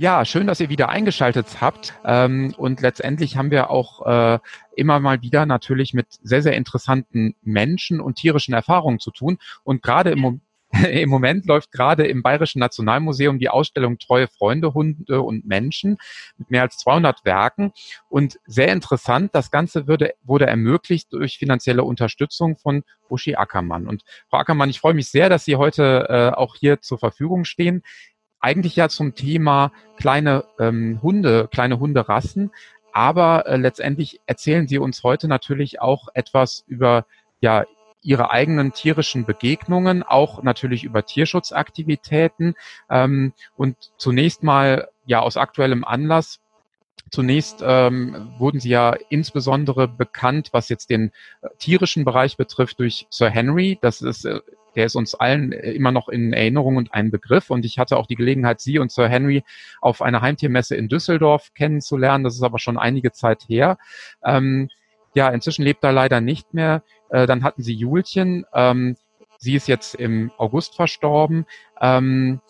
Ja, 0.00 0.24
schön, 0.24 0.46
dass 0.46 0.60
ihr 0.60 0.68
wieder 0.68 0.90
eingeschaltet 0.90 1.60
habt. 1.60 1.92
Ähm, 2.04 2.54
und 2.56 2.80
letztendlich 2.80 3.36
haben 3.36 3.50
wir 3.50 3.68
auch 3.68 4.06
äh, 4.06 4.38
immer 4.76 5.00
mal 5.00 5.22
wieder 5.22 5.44
natürlich 5.44 5.92
mit 5.92 6.06
sehr, 6.22 6.40
sehr 6.40 6.52
interessanten 6.52 7.34
Menschen 7.42 8.00
und 8.00 8.14
tierischen 8.14 8.54
Erfahrungen 8.54 9.00
zu 9.00 9.10
tun. 9.10 9.38
Und 9.64 9.82
gerade 9.82 10.12
im, 10.12 10.40
im 10.88 11.08
Moment 11.08 11.46
läuft 11.46 11.72
gerade 11.72 12.06
im 12.06 12.22
Bayerischen 12.22 12.60
Nationalmuseum 12.60 13.40
die 13.40 13.48
Ausstellung 13.48 13.98
Treue 13.98 14.28
Freunde, 14.28 14.72
Hunde 14.72 15.20
und 15.20 15.46
Menschen 15.46 15.98
mit 16.36 16.48
mehr 16.48 16.62
als 16.62 16.76
200 16.78 17.24
Werken. 17.24 17.72
Und 18.08 18.38
sehr 18.46 18.68
interessant, 18.68 19.34
das 19.34 19.50
Ganze 19.50 19.88
würde, 19.88 20.14
wurde 20.22 20.46
ermöglicht 20.46 21.12
durch 21.12 21.38
finanzielle 21.38 21.82
Unterstützung 21.82 22.56
von 22.56 22.84
Buschi 23.08 23.34
Ackermann. 23.34 23.88
Und 23.88 24.04
Frau 24.30 24.38
Ackermann, 24.38 24.70
ich 24.70 24.78
freue 24.78 24.94
mich 24.94 25.08
sehr, 25.10 25.28
dass 25.28 25.44
Sie 25.44 25.56
heute 25.56 26.06
äh, 26.08 26.36
auch 26.36 26.54
hier 26.54 26.80
zur 26.80 26.98
Verfügung 26.98 27.44
stehen 27.44 27.82
eigentlich 28.40 28.76
ja 28.76 28.88
zum 28.88 29.14
Thema 29.14 29.72
kleine 29.96 30.44
ähm, 30.58 31.00
Hunde, 31.02 31.48
kleine 31.50 31.78
Hunderassen. 31.78 32.50
Aber 32.92 33.46
äh, 33.46 33.56
letztendlich 33.56 34.20
erzählen 34.26 34.66
Sie 34.66 34.78
uns 34.78 35.02
heute 35.02 35.28
natürlich 35.28 35.80
auch 35.80 36.08
etwas 36.14 36.64
über 36.66 37.06
ja 37.40 37.64
ihre 38.00 38.30
eigenen 38.30 38.72
tierischen 38.72 39.24
Begegnungen, 39.24 40.02
auch 40.02 40.42
natürlich 40.42 40.84
über 40.84 41.04
Tierschutzaktivitäten. 41.04 42.54
Ähm, 42.88 43.32
und 43.56 43.76
zunächst 43.96 44.42
mal 44.42 44.88
ja 45.04 45.20
aus 45.20 45.36
aktuellem 45.36 45.84
Anlass 45.84 46.40
Zunächst 47.10 47.62
ähm, 47.64 48.32
wurden 48.38 48.60
sie 48.60 48.68
ja 48.68 48.94
insbesondere 49.08 49.88
bekannt, 49.88 50.50
was 50.52 50.68
jetzt 50.68 50.90
den 50.90 51.10
äh, 51.40 51.48
tierischen 51.58 52.04
Bereich 52.04 52.36
betrifft, 52.36 52.80
durch 52.80 53.06
Sir 53.10 53.30
Henry. 53.30 53.78
Das 53.80 54.02
ist 54.02 54.24
äh, 54.24 54.40
der 54.74 54.86
ist 54.86 54.96
uns 54.96 55.14
allen 55.14 55.52
äh, 55.52 55.72
immer 55.72 55.92
noch 55.92 56.08
in 56.08 56.32
Erinnerung 56.32 56.76
und 56.76 56.94
ein 56.94 57.10
Begriff. 57.10 57.50
Und 57.50 57.64
ich 57.64 57.78
hatte 57.78 57.96
auch 57.96 58.06
die 58.06 58.14
Gelegenheit, 58.14 58.60
Sie 58.60 58.78
und 58.78 58.92
Sir 58.92 59.08
Henry 59.08 59.44
auf 59.80 60.02
einer 60.02 60.22
Heimtiermesse 60.22 60.76
in 60.76 60.88
Düsseldorf 60.88 61.52
kennenzulernen. 61.54 62.24
Das 62.24 62.34
ist 62.34 62.42
aber 62.42 62.58
schon 62.58 62.78
einige 62.78 63.12
Zeit 63.12 63.44
her. 63.48 63.78
Ähm, 64.24 64.68
ja, 65.14 65.28
inzwischen 65.28 65.64
lebt 65.64 65.82
er 65.84 65.92
leider 65.92 66.20
nicht 66.20 66.54
mehr. 66.54 66.82
Äh, 67.10 67.26
dann 67.26 67.42
hatten 67.42 67.62
Sie 67.62 67.74
Julchen. 67.74 68.44
Ähm, 68.52 68.96
sie 69.38 69.54
ist 69.54 69.68
jetzt 69.68 69.94
im 69.94 70.30
August 70.36 70.76
verstorben. 70.76 71.46
Ähm, 71.80 72.40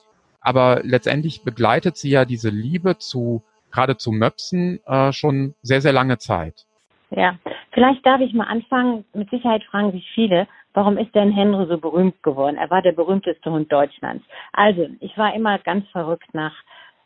aber 0.40 0.80
letztendlich 0.82 1.42
begleitet 1.42 1.96
sie 1.96 2.10
ja 2.10 2.24
diese 2.24 2.50
Liebe 2.50 2.98
zu 2.98 3.42
gerade 3.70 3.96
zu 3.96 4.12
Möpsen 4.12 4.80
äh, 4.86 5.12
schon 5.12 5.54
sehr, 5.62 5.82
sehr 5.82 5.92
lange 5.92 6.18
Zeit. 6.18 6.64
Ja, 7.10 7.38
vielleicht 7.72 8.04
darf 8.04 8.20
ich 8.20 8.32
mal 8.32 8.46
anfangen. 8.46 9.04
Mit 9.14 9.30
Sicherheit 9.30 9.62
fragen 9.64 9.92
sich 9.92 10.10
viele, 10.14 10.46
warum 10.78 10.96
ist 10.96 11.12
denn 11.12 11.32
Henry 11.32 11.66
so 11.66 11.76
berühmt 11.76 12.22
geworden? 12.22 12.56
Er 12.56 12.70
war 12.70 12.82
der 12.82 12.92
berühmteste 12.92 13.50
Hund 13.50 13.70
Deutschlands. 13.72 14.24
Also, 14.52 14.86
ich 15.00 15.18
war 15.18 15.34
immer 15.34 15.58
ganz 15.58 15.88
verrückt 15.88 16.32
nach 16.32 16.54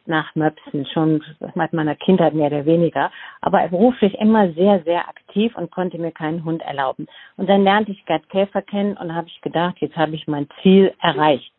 nach 0.05 0.35
Möpsen, 0.35 0.85
schon 0.93 1.23
seit 1.39 1.73
meiner 1.73 1.95
Kindheit 1.95 2.35
mehr 2.35 2.49
oder 2.49 2.67
weniger, 2.67 3.13
aber 3.41 3.67
beruflich 3.69 4.15
immer 4.19 4.53
sehr, 4.53 4.83
sehr 4.83 5.09
aktiv 5.09 5.55
und 5.57 5.71
konnte 5.71 5.97
mir 5.97 6.11
keinen 6.11 6.45
Hund 6.45 6.61
erlauben. 6.63 7.07
Und 7.37 7.49
dann 7.49 7.63
lernte 7.63 7.93
ich 7.93 8.05
Gerd 8.05 8.29
Käfer 8.29 8.63
kennen 8.63 8.97
und 8.97 9.15
habe 9.15 9.29
ich 9.29 9.41
gedacht, 9.43 9.77
jetzt 9.79 9.97
habe 9.97 10.17
ich 10.17 10.27
mein 10.27 10.49
Ziel 10.61 10.93
erreicht. 11.01 11.53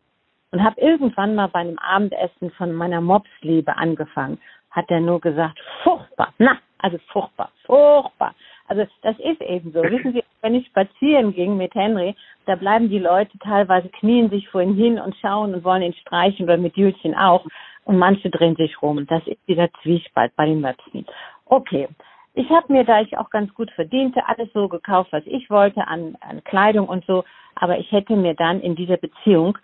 Und 0.50 0.62
habe 0.62 0.78
irgendwann 0.78 1.34
mal 1.34 1.48
bei 1.48 1.60
einem 1.60 1.78
Abendessen 1.78 2.50
von 2.50 2.74
meiner 2.74 3.00
Mopsliebe 3.00 3.74
angefangen. 3.78 4.38
Hat 4.70 4.90
er 4.90 5.00
nur 5.00 5.20
gesagt, 5.20 5.58
furchtbar, 5.82 6.34
na, 6.36 6.58
also 6.78 6.98
furchtbar, 7.10 7.50
furchtbar. 7.64 8.34
Also 8.74 8.90
das 9.02 9.16
ist 9.20 9.40
eben 9.40 9.72
so. 9.72 9.82
Wissen 9.82 10.12
Sie, 10.12 10.24
wenn 10.42 10.56
ich 10.56 10.66
spazieren 10.66 11.32
ging 11.32 11.56
mit 11.56 11.74
Henry, 11.74 12.16
da 12.46 12.56
bleiben 12.56 12.88
die 12.88 12.98
Leute 12.98 13.38
teilweise 13.38 13.88
knien 13.88 14.30
sich 14.30 14.48
vor 14.48 14.62
ihn 14.62 14.74
hin 14.74 14.98
und 14.98 15.14
schauen 15.16 15.54
und 15.54 15.62
wollen 15.62 15.82
ihn 15.82 15.94
streichen 15.94 16.44
oder 16.44 16.56
mit 16.56 16.76
Jülchen 16.76 17.14
auch. 17.14 17.46
und 17.84 17.98
manche 17.98 18.30
drehen 18.30 18.56
sich 18.56 18.80
rum. 18.82 19.06
Das 19.06 19.24
ist 19.26 19.38
dieser 19.46 19.70
Zwiespalt 19.82 20.32
bei 20.36 20.46
den 20.46 20.60
Möpsen. 20.60 21.06
Okay. 21.44 21.88
Ich 22.36 22.50
habe 22.50 22.72
mir, 22.72 22.82
da 22.82 23.00
ich 23.00 23.16
auch 23.16 23.30
ganz 23.30 23.54
gut 23.54 23.70
verdiente, 23.70 24.26
alles 24.26 24.48
so 24.52 24.68
gekauft, 24.68 25.12
was 25.12 25.22
ich 25.24 25.48
wollte 25.50 25.86
an, 25.86 26.16
an 26.20 26.42
Kleidung 26.42 26.88
und 26.88 27.04
so. 27.04 27.22
Aber 27.54 27.78
ich 27.78 27.92
hätte 27.92 28.16
mir 28.16 28.34
dann 28.34 28.60
in 28.60 28.74
dieser 28.74 28.96
Beziehung 28.96 29.56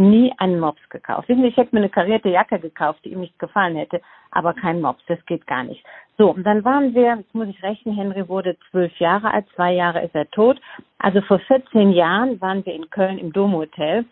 nie 0.00 0.32
einen 0.38 0.58
Mops 0.58 0.80
gekauft. 0.88 1.28
Wissen 1.28 1.42
Sie, 1.42 1.48
ich 1.48 1.56
hätte 1.56 1.74
mir 1.74 1.80
eine 1.80 1.90
karierte 1.90 2.30
Jacke 2.30 2.58
gekauft, 2.58 3.00
die 3.04 3.12
ihm 3.12 3.20
nicht 3.20 3.38
gefallen 3.38 3.76
hätte, 3.76 4.00
aber 4.30 4.54
kein 4.54 4.80
Mops. 4.80 5.02
Das 5.06 5.24
geht 5.26 5.46
gar 5.46 5.62
nicht. 5.62 5.84
So, 6.18 6.30
und 6.30 6.44
dann 6.44 6.64
waren 6.64 6.94
wir, 6.94 7.16
jetzt 7.16 7.34
muss 7.34 7.48
ich 7.48 7.62
rechnen, 7.62 7.94
Henry 7.94 8.28
wurde 8.28 8.56
zwölf 8.70 8.96
Jahre 8.98 9.32
alt, 9.32 9.46
zwei 9.54 9.72
Jahre 9.72 10.02
ist 10.02 10.14
er 10.14 10.30
tot. 10.30 10.60
Also 10.98 11.20
vor 11.22 11.38
14 11.38 11.92
Jahren 11.92 12.40
waren 12.40 12.64
wir 12.66 12.74
in 12.74 12.90
Köln 12.90 13.18
im 13.18 13.32
Domhotel 13.32 14.04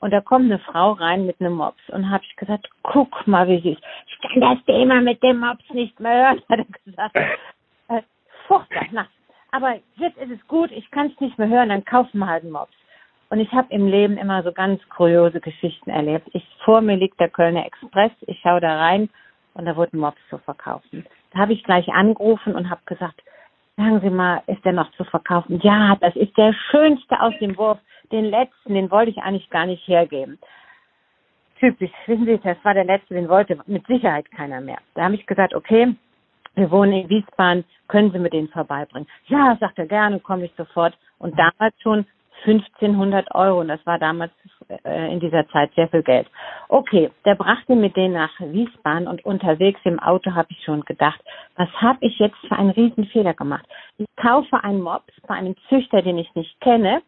und 0.00 0.10
da 0.10 0.20
kommt 0.20 0.46
eine 0.46 0.58
Frau 0.58 0.92
rein 0.92 1.26
mit 1.26 1.40
einem 1.40 1.54
Mops 1.54 1.82
und 1.88 2.10
habe 2.10 2.24
ich 2.24 2.36
gesagt, 2.36 2.68
guck 2.82 3.26
mal, 3.26 3.48
wie 3.48 3.60
süß. 3.60 3.78
Ich 4.06 4.28
kann 4.28 4.40
das 4.40 4.64
Thema 4.66 5.00
mit 5.00 5.22
dem 5.22 5.40
Mops 5.40 5.64
nicht 5.72 5.98
mehr 6.00 6.28
hören, 6.28 6.42
hat 6.48 6.58
er 6.58 6.66
gesagt. 6.84 7.16
Äh, 7.88 8.02
furchtbar, 8.46 8.86
na. 8.90 9.06
Aber 9.52 9.74
jetzt 9.96 10.18
ist 10.18 10.30
es 10.30 10.48
gut, 10.48 10.70
ich 10.70 10.90
kann 10.90 11.06
es 11.06 11.20
nicht 11.20 11.38
mehr 11.38 11.48
hören, 11.48 11.70
dann 11.70 11.84
kaufen 11.84 12.18
wir 12.18 12.26
halt 12.26 12.42
einen 12.42 12.52
Mops. 12.52 12.72
Und 13.28 13.40
ich 13.40 13.52
habe 13.52 13.66
im 13.70 13.88
Leben 13.88 14.16
immer 14.16 14.42
so 14.42 14.52
ganz 14.52 14.80
kuriose 14.88 15.40
Geschichten 15.40 15.90
erlebt. 15.90 16.28
Ich, 16.32 16.46
vor 16.64 16.80
mir 16.80 16.96
liegt 16.96 17.18
der 17.18 17.28
Kölner 17.28 17.66
Express, 17.66 18.12
ich 18.26 18.38
schaue 18.40 18.60
da 18.60 18.78
rein 18.78 19.08
und 19.54 19.64
da 19.64 19.76
wurden 19.76 19.98
Mops 19.98 20.20
zu 20.30 20.38
verkaufen. 20.38 21.04
Da 21.32 21.40
habe 21.40 21.52
ich 21.52 21.64
gleich 21.64 21.88
angerufen 21.88 22.54
und 22.54 22.70
habe 22.70 22.82
gesagt, 22.86 23.20
sagen 23.76 24.00
Sie 24.00 24.10
mal, 24.10 24.42
ist 24.46 24.64
der 24.64 24.72
noch 24.72 24.90
zu 24.92 25.04
verkaufen? 25.04 25.60
Ja, 25.62 25.96
das 26.00 26.14
ist 26.14 26.36
der 26.36 26.54
schönste 26.70 27.20
aus 27.20 27.34
dem 27.40 27.56
Wurf. 27.56 27.78
Den 28.12 28.26
letzten, 28.26 28.74
den 28.74 28.90
wollte 28.90 29.10
ich 29.10 29.18
eigentlich 29.18 29.50
gar 29.50 29.66
nicht 29.66 29.86
hergeben. 29.88 30.38
Typisch, 31.58 31.90
wissen 32.06 32.26
Sie, 32.26 32.38
das 32.38 32.58
war 32.62 32.74
der 32.74 32.84
letzte, 32.84 33.14
den 33.14 33.28
wollte 33.28 33.58
mit 33.66 33.86
Sicherheit 33.86 34.30
keiner 34.30 34.60
mehr. 34.60 34.78
Da 34.94 35.04
habe 35.04 35.14
ich 35.14 35.26
gesagt, 35.26 35.54
okay, 35.54 35.94
wir 36.54 36.70
wohnen 36.70 36.92
in 36.92 37.08
Wiesbaden, 37.08 37.64
können 37.88 38.12
Sie 38.12 38.18
mir 38.18 38.30
den 38.30 38.48
vorbeibringen? 38.48 39.08
Ja, 39.26 39.56
sagt 39.58 39.78
er 39.78 39.86
gerne, 39.86 40.20
komme 40.20 40.44
ich 40.44 40.52
sofort. 40.56 40.96
Und 41.18 41.38
damals 41.38 41.74
schon 41.82 42.06
1500 42.44 43.34
Euro 43.34 43.60
und 43.60 43.68
das 43.68 43.84
war 43.86 43.98
damals 43.98 44.32
äh, 44.84 45.12
in 45.12 45.20
dieser 45.20 45.48
Zeit 45.48 45.72
sehr 45.74 45.88
viel 45.88 46.02
Geld. 46.02 46.28
Okay, 46.68 47.10
der 47.24 47.34
brachte 47.34 47.74
mir 47.74 47.90
den 47.90 48.12
nach 48.12 48.32
Wiesbaden 48.40 49.08
und 49.08 49.24
unterwegs 49.24 49.80
im 49.84 49.98
Auto 49.98 50.34
habe 50.34 50.48
ich 50.50 50.62
schon 50.64 50.82
gedacht, 50.82 51.20
was 51.56 51.68
habe 51.80 51.98
ich 52.00 52.18
jetzt 52.18 52.36
für 52.48 52.56
einen 52.56 52.70
Riesenfehler 52.70 53.34
gemacht? 53.34 53.66
Ich 53.98 54.06
kaufe 54.16 54.62
einen 54.62 54.82
Mops 54.82 55.12
bei 55.26 55.34
einem 55.34 55.56
Züchter, 55.68 56.02
den 56.02 56.18
ich 56.18 56.34
nicht 56.34 56.60
kenne 56.60 57.02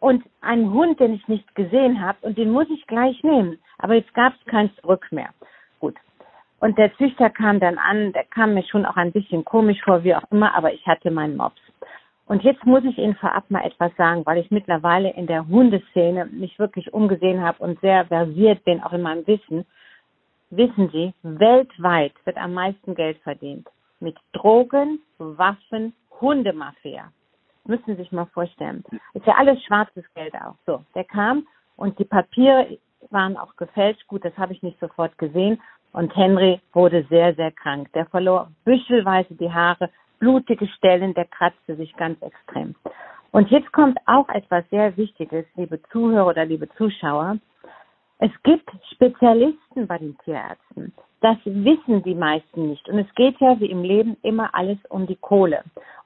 und 0.00 0.24
einen 0.40 0.72
Hund, 0.72 1.00
den 1.00 1.14
ich 1.14 1.26
nicht 1.28 1.54
gesehen 1.54 2.00
habe 2.00 2.18
und 2.22 2.38
den 2.38 2.50
muss 2.50 2.68
ich 2.70 2.86
gleich 2.86 3.22
nehmen. 3.22 3.58
Aber 3.78 3.94
jetzt 3.94 4.14
gab 4.14 4.34
es 4.34 4.46
kein 4.46 4.70
Zurück 4.76 5.06
mehr. 5.10 5.30
Gut. 5.80 5.96
Und 6.60 6.76
der 6.78 6.94
Züchter 6.96 7.30
kam 7.30 7.60
dann 7.60 7.78
an, 7.78 8.12
der 8.12 8.24
kam 8.24 8.54
mir 8.54 8.64
schon 8.64 8.84
auch 8.84 8.96
ein 8.96 9.12
bisschen 9.12 9.44
komisch 9.44 9.80
vor, 9.82 10.02
wie 10.04 10.14
auch 10.14 10.24
immer, 10.30 10.54
aber 10.54 10.72
ich 10.72 10.86
hatte 10.86 11.10
meinen 11.10 11.36
Mops. 11.36 11.60
Und 12.28 12.42
jetzt 12.44 12.64
muss 12.66 12.84
ich 12.84 12.98
Ihnen 12.98 13.16
vorab 13.16 13.50
mal 13.50 13.64
etwas 13.64 13.90
sagen, 13.96 14.24
weil 14.26 14.36
ich 14.36 14.50
mittlerweile 14.50 15.10
in 15.14 15.26
der 15.26 15.48
Hundeszene 15.48 16.26
mich 16.26 16.58
wirklich 16.58 16.92
umgesehen 16.92 17.42
habe 17.42 17.62
und 17.62 17.80
sehr 17.80 18.04
versiert 18.04 18.62
bin, 18.64 18.82
auch 18.82 18.92
in 18.92 19.00
meinem 19.00 19.26
Wissen. 19.26 19.64
Wissen 20.50 20.90
Sie, 20.90 21.14
weltweit 21.22 22.12
wird 22.24 22.36
am 22.36 22.52
meisten 22.52 22.94
Geld 22.94 23.18
verdient. 23.22 23.66
Mit 23.98 24.16
Drogen, 24.32 25.00
Waffen, 25.16 25.94
Hundemafia. 26.20 27.10
Müssen 27.64 27.96
Sie 27.96 28.02
sich 28.02 28.12
mal 28.12 28.26
vorstellen. 28.26 28.84
Ist 29.14 29.26
ja 29.26 29.34
alles 29.36 29.62
schwarzes 29.64 30.04
Geld 30.14 30.34
auch. 30.34 30.54
So, 30.66 30.84
der 30.94 31.04
kam 31.04 31.46
und 31.76 31.98
die 31.98 32.04
Papiere 32.04 32.78
waren 33.10 33.38
auch 33.38 33.56
gefälscht. 33.56 34.06
Gut, 34.06 34.24
das 34.24 34.36
habe 34.36 34.52
ich 34.52 34.62
nicht 34.62 34.78
sofort 34.80 35.16
gesehen. 35.16 35.62
Und 35.92 36.14
Henry 36.14 36.60
wurde 36.74 37.06
sehr, 37.08 37.34
sehr 37.34 37.52
krank. 37.52 37.90
Der 37.94 38.04
verlor 38.06 38.50
büschelweise 38.64 39.34
die 39.34 39.50
Haare, 39.50 39.88
blutige 40.18 40.66
Stellen, 40.68 41.14
der 41.14 41.26
kratzte 41.26 41.76
sich 41.76 41.94
ganz 41.96 42.20
extrem. 42.22 42.74
Und 43.30 43.50
jetzt 43.50 43.72
kommt 43.72 43.98
auch 44.06 44.28
etwas 44.30 44.64
sehr 44.70 44.96
Wichtiges, 44.96 45.44
liebe 45.56 45.80
Zuhörer 45.92 46.26
oder 46.26 46.44
liebe 46.44 46.68
Zuschauer. 46.76 47.38
Es 48.18 48.30
gibt 48.42 48.68
Spezialisten 48.92 49.86
bei 49.86 49.98
den 49.98 50.16
Tierärzten. 50.24 50.92
Das 51.20 51.36
wissen 51.44 52.02
die 52.02 52.14
meisten 52.14 52.68
nicht. 52.68 52.88
Und 52.88 52.98
es 52.98 53.14
geht 53.14 53.38
ja 53.40 53.58
wie 53.60 53.70
im 53.70 53.82
Leben 53.82 54.16
immer 54.22 54.54
alles 54.54 54.78
um 54.88 55.06
die 55.06 55.16
Kohle. 55.16 55.62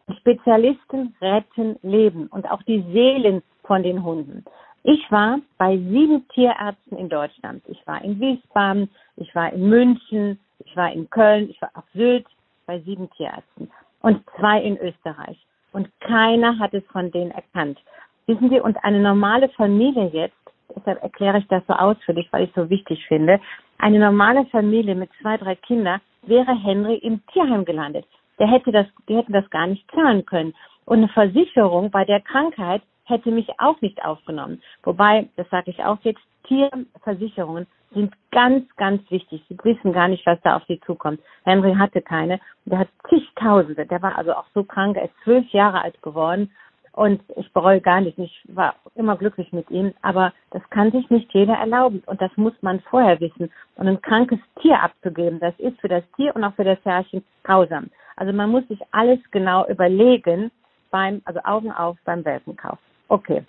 Und 0.07 0.19
Spezialisten 0.19 1.15
retten 1.21 1.79
Leben 1.83 2.27
und 2.27 2.51
auch 2.51 2.63
die 2.63 2.85
Seelen 2.93 3.43
von 3.65 3.83
den 3.83 4.03
Hunden. 4.03 4.45
Ich 4.83 5.11
war 5.11 5.39
bei 5.59 5.77
sieben 5.77 6.27
Tierärzten 6.29 6.99
in 6.99 7.09
Deutschland. 7.09 7.63
Ich 7.69 7.87
war 7.87 8.03
in 8.03 8.19
Wiesbaden, 8.19 8.91
ich 9.17 9.33
war 9.35 9.53
in 9.53 9.69
München, 9.69 10.41
ich 10.59 10.77
war 10.77 10.93
in 10.93 11.09
Köln, 11.09 11.49
ich 11.49 11.63
war 11.63 11.71
auf 11.75 11.85
Sylt 11.95 12.27
bei 12.67 12.81
sieben 12.81 13.09
Tierärzten 13.11 13.71
und 14.03 14.23
zwei 14.39 14.61
in 14.61 14.77
Österreich. 14.79 15.39
Und 15.73 15.89
keiner 16.01 16.59
hat 16.59 16.75
es 16.75 16.85
von 16.93 17.11
denen 17.11 17.31
erkannt. 17.31 17.79
Wissen 18.27 18.51
Sie, 18.51 18.61
und 18.61 18.77
eine 18.85 19.01
normale 19.01 19.49
Familie 19.51 20.07
jetzt, 20.09 20.37
deshalb 20.77 21.03
erkläre 21.03 21.39
ich 21.39 21.49
das 21.49 21.63
so 21.67 21.73
ausführlich, 21.73 22.29
weil 22.31 22.45
ich 22.45 22.51
es 22.51 22.63
so 22.63 22.71
wichtig 22.71 23.05
finde, 23.07 23.41
eine 23.79 23.99
normale 23.99 24.45
Familie 24.47 24.95
mit 24.95 25.11
zwei, 25.21 25.37
drei 25.37 25.57
Kindern 25.57 26.01
wäre 26.23 26.55
Henry 26.55 26.97
im 26.97 27.25
Tierheim 27.33 27.65
gelandet. 27.65 28.07
Der 28.39 28.47
hätte 28.47 28.71
das, 28.71 28.87
die 29.09 29.17
hätten 29.17 29.33
das 29.33 29.49
gar 29.51 29.67
nicht 29.67 29.91
zahlen 29.91 30.25
können. 30.25 30.55
Und 30.85 30.99
eine 30.99 31.09
Versicherung 31.09 31.91
bei 31.91 32.05
der 32.05 32.21
Krankheit 32.21 32.83
hätte 33.05 33.31
mich 33.31 33.49
auch 33.59 33.81
nicht 33.81 34.05
aufgenommen. 34.05 34.63
Wobei, 34.85 35.29
das 35.37 35.49
sage 35.51 35.71
ich 35.71 35.83
auch 35.85 35.99
jetzt, 36.03 36.21
Tierversicherungen 36.47 37.67
sind 37.95 38.15
ganz, 38.31 38.65
ganz 38.77 39.03
wichtig. 39.11 39.43
Sie 39.49 39.57
wissen 39.63 39.93
gar 39.93 40.09
nicht, 40.09 40.27
was 40.27 40.41
da 40.43 40.57
auf 40.57 40.63
sie 40.67 40.81
zukommt. 40.87 41.21
Henry 41.45 41.75
hatte 41.75 42.03
keine. 42.03 42.41
Der 42.65 42.81
hat 42.81 42.89
zigtausende. 43.09 43.87
Der 43.87 44.03
war 44.03 44.17
also 44.17 44.33
auch 44.33 44.47
so 44.55 44.65
krank. 44.65 44.97
Er 44.97 45.05
ist 45.05 45.15
zwölf 45.25 45.49
Jahre 45.51 45.83
alt 45.83 46.01
geworden. 46.03 46.51
Und 46.93 47.23
ich 47.37 47.51
bereue 47.53 47.81
gar 47.81 48.01
nicht. 48.01 48.19
Ich 48.19 48.43
war 48.49 48.75
immer 48.95 49.17
glücklich 49.17 49.53
mit 49.53 49.71
ihm. 49.71 49.95
Aber 50.03 50.33
das 50.51 50.63
kann 50.71 50.93
sich 50.93 51.09
nicht 51.11 51.33
jeder 51.33 51.55
erlauben. 51.55 52.03
Und 52.07 52.21
das 52.21 52.31
muss 52.37 52.55
man 52.61 52.81
vorher 52.81 53.19
wissen. 53.21 53.51
Und 53.77 53.89
ein 53.89 54.03
krankes 54.03 54.39
Tier 54.61 54.83
abzugeben, 54.83 55.41
das 55.41 55.55
ist 55.59 55.81
für 55.81 55.89
das 55.89 56.05
Tier 56.17 56.37
und 56.37 56.45
auch 56.45 56.55
für 56.55 56.65
das 56.65 56.79
Herrchen 56.85 57.25
grausam. 57.45 57.91
Also 58.17 58.33
man 58.33 58.51
muss 58.51 58.67
sich 58.69 58.81
alles 58.91 59.19
genau 59.31 59.67
überlegen 59.69 60.51
beim, 60.91 61.23
also 61.25 61.41
Augen 61.45 61.73
auf 61.73 61.97
beim 62.05 62.25
Welpenkauf. 62.25 62.79
Okay. 63.09 63.43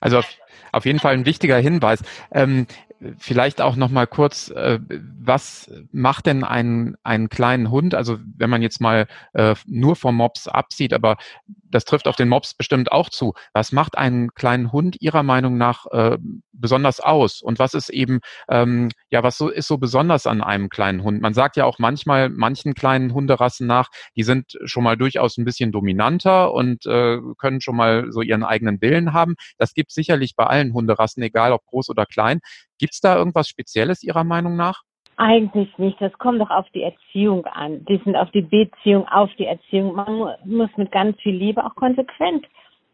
Also 0.00 0.18
auf, 0.18 0.28
auf 0.72 0.84
jeden 0.84 0.98
Fall 0.98 1.14
ein 1.14 1.26
wichtiger 1.26 1.56
Hinweis. 1.56 2.02
Ähm, 2.32 2.66
vielleicht 3.18 3.60
auch 3.60 3.76
noch 3.76 3.90
mal 3.90 4.06
kurz, 4.06 4.50
äh, 4.50 4.78
was 5.18 5.70
macht 5.92 6.26
denn 6.26 6.44
einen, 6.44 6.96
einen 7.02 7.28
kleinen 7.28 7.70
Hund? 7.70 7.94
Also 7.94 8.18
wenn 8.36 8.50
man 8.50 8.62
jetzt 8.62 8.80
mal 8.80 9.06
äh, 9.32 9.54
nur 9.66 9.96
vom 9.96 10.16
Mops 10.16 10.48
absieht, 10.48 10.92
aber 10.92 11.16
das 11.72 11.84
trifft 11.84 12.06
auf 12.06 12.16
den 12.16 12.28
Mops 12.28 12.54
bestimmt 12.54 12.92
auch 12.92 13.08
zu. 13.08 13.34
Was 13.52 13.72
macht 13.72 13.96
einen 13.96 14.34
kleinen 14.34 14.72
Hund 14.72 15.00
Ihrer 15.00 15.22
Meinung 15.22 15.56
nach 15.56 15.86
äh, 15.90 16.18
besonders 16.52 17.00
aus? 17.00 17.40
Und 17.42 17.58
was 17.58 17.74
ist 17.74 17.88
eben, 17.88 18.20
ähm, 18.48 18.90
ja, 19.10 19.22
was 19.22 19.38
so 19.38 19.48
ist 19.48 19.68
so 19.68 19.78
besonders 19.78 20.26
an 20.26 20.42
einem 20.42 20.68
kleinen 20.68 21.02
Hund? 21.02 21.20
Man 21.22 21.34
sagt 21.34 21.56
ja 21.56 21.64
auch 21.64 21.78
manchmal 21.78 22.28
manchen 22.28 22.74
kleinen 22.74 23.14
Hunderassen 23.14 23.66
nach, 23.66 23.88
die 24.16 24.22
sind 24.22 24.58
schon 24.64 24.84
mal 24.84 24.96
durchaus 24.96 25.38
ein 25.38 25.44
bisschen 25.44 25.72
dominanter 25.72 26.52
und 26.52 26.86
äh, 26.86 27.18
können 27.38 27.60
schon 27.60 27.76
mal 27.76 28.12
so 28.12 28.20
ihren 28.20 28.44
eigenen 28.44 28.80
Willen 28.80 29.12
haben. 29.12 29.34
Das 29.56 29.72
gibt 29.74 29.92
sicherlich 29.92 30.36
bei 30.36 30.44
allen 30.44 30.74
Hunderassen, 30.74 31.22
egal 31.22 31.52
ob 31.52 31.64
groß 31.66 31.88
oder 31.88 32.06
klein. 32.06 32.40
Gibt 32.82 32.94
es 32.94 33.00
da 33.00 33.16
irgendwas 33.16 33.46
Spezielles 33.46 34.02
Ihrer 34.02 34.24
Meinung 34.24 34.56
nach? 34.56 34.82
Eigentlich 35.16 35.78
nicht. 35.78 36.00
Das 36.00 36.12
kommt 36.14 36.40
doch 36.40 36.50
auf 36.50 36.68
die 36.74 36.82
Erziehung 36.82 37.46
an. 37.46 37.84
Die 37.84 37.98
sind 37.98 38.16
auf 38.16 38.28
die 38.32 38.42
Beziehung, 38.42 39.06
auf 39.06 39.30
die 39.38 39.46
Erziehung. 39.46 39.94
Man 39.94 40.34
muss 40.44 40.68
mit 40.76 40.90
ganz 40.90 41.16
viel 41.20 41.36
Liebe 41.36 41.64
auch 41.64 41.76
konsequent 41.76 42.44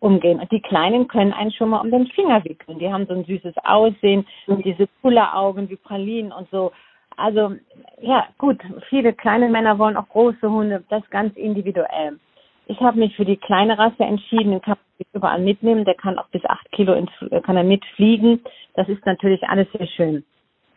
umgehen. 0.00 0.40
Und 0.40 0.52
die 0.52 0.60
Kleinen 0.60 1.08
können 1.08 1.32
einen 1.32 1.52
schon 1.52 1.70
mal 1.70 1.80
um 1.80 1.90
den 1.90 2.06
Finger 2.08 2.44
wickeln. 2.44 2.78
Die 2.78 2.92
haben 2.92 3.06
so 3.06 3.14
ein 3.14 3.24
süßes 3.24 3.54
Aussehen, 3.64 4.26
und 4.46 4.62
diese 4.62 4.86
Augen 5.34 5.70
wie 5.70 5.76
Pralinen 5.76 6.32
und 6.32 6.50
so. 6.50 6.70
Also, 7.16 7.54
ja, 8.02 8.26
gut. 8.36 8.60
Viele 8.90 9.14
kleine 9.14 9.48
Männer 9.48 9.78
wollen 9.78 9.96
auch 9.96 10.08
große 10.10 10.50
Hunde. 10.50 10.84
Das 10.90 11.08
ganz 11.08 11.34
individuell. 11.34 12.20
Ich 12.68 12.80
habe 12.80 12.98
mich 12.98 13.16
für 13.16 13.24
die 13.24 13.38
kleine 13.38 13.78
Rasse 13.78 14.04
entschieden. 14.04 14.50
Den 14.50 14.60
kann 14.60 14.76
man 14.76 15.06
überall 15.14 15.40
mitnehmen. 15.40 15.86
Der 15.86 15.94
kann 15.94 16.18
auch 16.18 16.28
bis 16.28 16.44
acht 16.44 16.70
Kilo 16.72 16.92
ins, 16.92 17.10
kann 17.42 17.56
er 17.56 17.64
mitfliegen. 17.64 18.44
Das 18.74 18.88
ist 18.88 19.04
natürlich 19.06 19.42
alles 19.48 19.66
sehr 19.72 19.86
schön. 19.86 20.24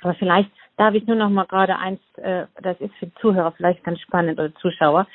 Aber 0.01 0.13
vielleicht 0.15 0.49
darf 0.77 0.93
ich 0.93 1.05
nur 1.05 1.17
noch 1.17 1.29
mal 1.29 1.45
gerade 1.45 1.77
eins, 1.77 1.99
äh, 2.17 2.45
das 2.61 2.79
ist 2.79 2.95
für 2.95 3.13
Zuhörer 3.15 3.51
vielleicht 3.51 3.83
ganz 3.83 3.99
spannend 3.99 4.39
oder 4.39 4.55
Zuschauer. 4.55 5.05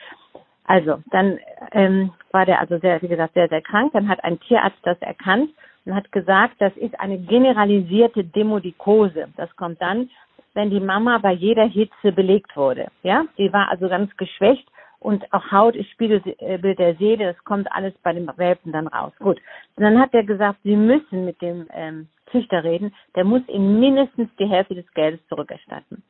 Also, 0.64 0.98
dann 1.10 1.38
ähm, 1.72 2.12
war 2.30 2.44
der 2.44 2.60
also 2.60 2.78
sehr, 2.78 3.00
wie 3.00 3.08
gesagt, 3.08 3.34
sehr, 3.34 3.48
sehr 3.48 3.62
krank. 3.62 3.92
Dann 3.94 4.08
hat 4.08 4.22
ein 4.22 4.38
Tierarzt 4.40 4.78
das 4.82 5.00
erkannt 5.00 5.50
und 5.86 5.94
hat 5.94 6.12
gesagt, 6.12 6.56
das 6.58 6.76
ist 6.76 6.98
eine 7.00 7.18
generalisierte 7.18 8.22
Demodikose. 8.22 9.28
Das 9.36 9.54
kommt 9.56 9.80
dann, 9.80 10.10
wenn 10.52 10.68
die 10.70 10.80
Mama 10.80 11.18
bei 11.18 11.32
jeder 11.32 11.64
Hitze 11.64 12.12
belegt 12.12 12.54
wurde. 12.54 12.88
Ja, 13.02 13.24
die 13.38 13.50
war 13.52 13.70
also 13.70 13.88
ganz 13.88 14.14
geschwächt 14.16 14.66
und 15.06 15.32
auch 15.32 15.52
Haut 15.52 15.76
ist 15.76 15.88
Spiegelbild 15.90 16.80
der 16.80 16.96
Seele, 16.96 17.32
das 17.32 17.44
kommt 17.44 17.70
alles 17.70 17.94
bei 18.02 18.12
dem 18.12 18.28
Welpen 18.36 18.72
dann 18.72 18.88
raus. 18.88 19.12
Gut. 19.20 19.38
Und 19.76 19.84
dann 19.84 20.00
hat 20.00 20.12
er 20.12 20.24
gesagt, 20.24 20.58
sie 20.64 20.74
müssen 20.74 21.24
mit 21.24 21.40
dem 21.40 21.68
ähm, 21.72 22.08
Züchter 22.32 22.64
reden, 22.64 22.92
der 23.14 23.22
muss 23.22 23.42
ihnen 23.46 23.78
mindestens 23.78 24.28
die 24.36 24.48
Hälfte 24.48 24.74
des 24.74 24.92
Geldes 24.94 25.20
zurückerstatten. 25.28 26.02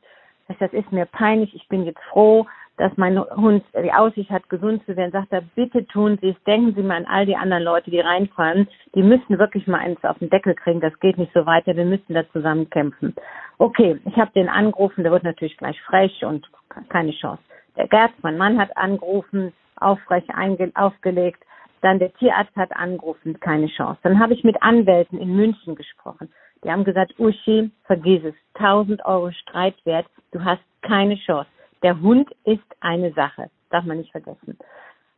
Das 0.47 0.73
ist 0.73 0.91
mir 0.91 1.05
peinlich. 1.05 1.53
Ich 1.53 1.67
bin 1.67 1.85
jetzt 1.85 2.01
froh, 2.09 2.47
dass 2.77 2.91
mein 2.95 3.19
Hund 3.19 3.63
die 3.79 3.93
Aussicht 3.93 4.31
hat, 4.31 4.49
gesund 4.49 4.83
zu 4.87 4.95
werden. 4.95 5.11
Sagt 5.11 5.31
er, 5.31 5.41
bitte 5.41 5.85
tun 5.85 6.17
Sie 6.19 6.29
es. 6.29 6.43
Denken 6.45 6.73
Sie 6.73 6.81
mal 6.81 6.97
an 6.97 7.05
all 7.05 7.27
die 7.27 7.35
anderen 7.35 7.63
Leute, 7.63 7.91
die 7.91 7.99
reinfallen. 7.99 8.67
Die 8.95 9.03
müssen 9.03 9.37
wirklich 9.37 9.67
mal 9.67 9.79
eins 9.79 10.03
auf 10.03 10.17
den 10.17 10.31
Deckel 10.31 10.55
kriegen. 10.55 10.81
Das 10.81 10.99
geht 10.99 11.19
nicht 11.19 11.33
so 11.33 11.45
weiter. 11.45 11.75
Wir 11.75 11.85
müssen 11.85 12.15
da 12.15 12.27
zusammen 12.31 12.67
kämpfen. 12.71 13.13
Okay, 13.59 13.99
ich 14.05 14.15
habe 14.15 14.31
den 14.31 14.49
angerufen. 14.49 15.03
Der 15.03 15.11
wird 15.11 15.23
natürlich 15.23 15.57
gleich 15.57 15.79
frech 15.83 16.25
und 16.25 16.47
keine 16.89 17.11
Chance. 17.11 17.43
Der 17.77 17.87
Gerd, 17.87 18.11
mein 18.23 18.37
Mann, 18.37 18.59
hat 18.59 18.75
angerufen, 18.75 19.53
aufrecht 19.75 20.29
aufgelegt. 20.75 21.43
Dann 21.81 21.99
der 21.99 22.11
Tierarzt 22.13 22.55
hat 22.55 22.75
angerufen, 22.75 23.39
keine 23.39 23.67
Chance. 23.67 23.99
Dann 24.01 24.19
habe 24.19 24.33
ich 24.33 24.43
mit 24.43 24.61
Anwälten 24.63 25.19
in 25.19 25.35
München 25.35 25.75
gesprochen. 25.75 26.33
Die 26.63 26.71
haben 26.71 26.83
gesagt, 26.83 27.19
Uschi, 27.19 27.69
vergiss 27.83 28.23
es, 28.23 28.33
1000 28.55 29.05
Euro 29.05 29.31
Streitwert, 29.31 30.07
du 30.31 30.43
hast 30.43 30.61
keine 30.81 31.15
Chance. 31.17 31.49
Der 31.83 32.01
Hund 32.01 32.29
ist 32.45 32.65
eine 32.79 33.13
Sache, 33.13 33.51
darf 33.69 33.85
man 33.85 33.97
nicht 33.97 34.11
vergessen. 34.11 34.57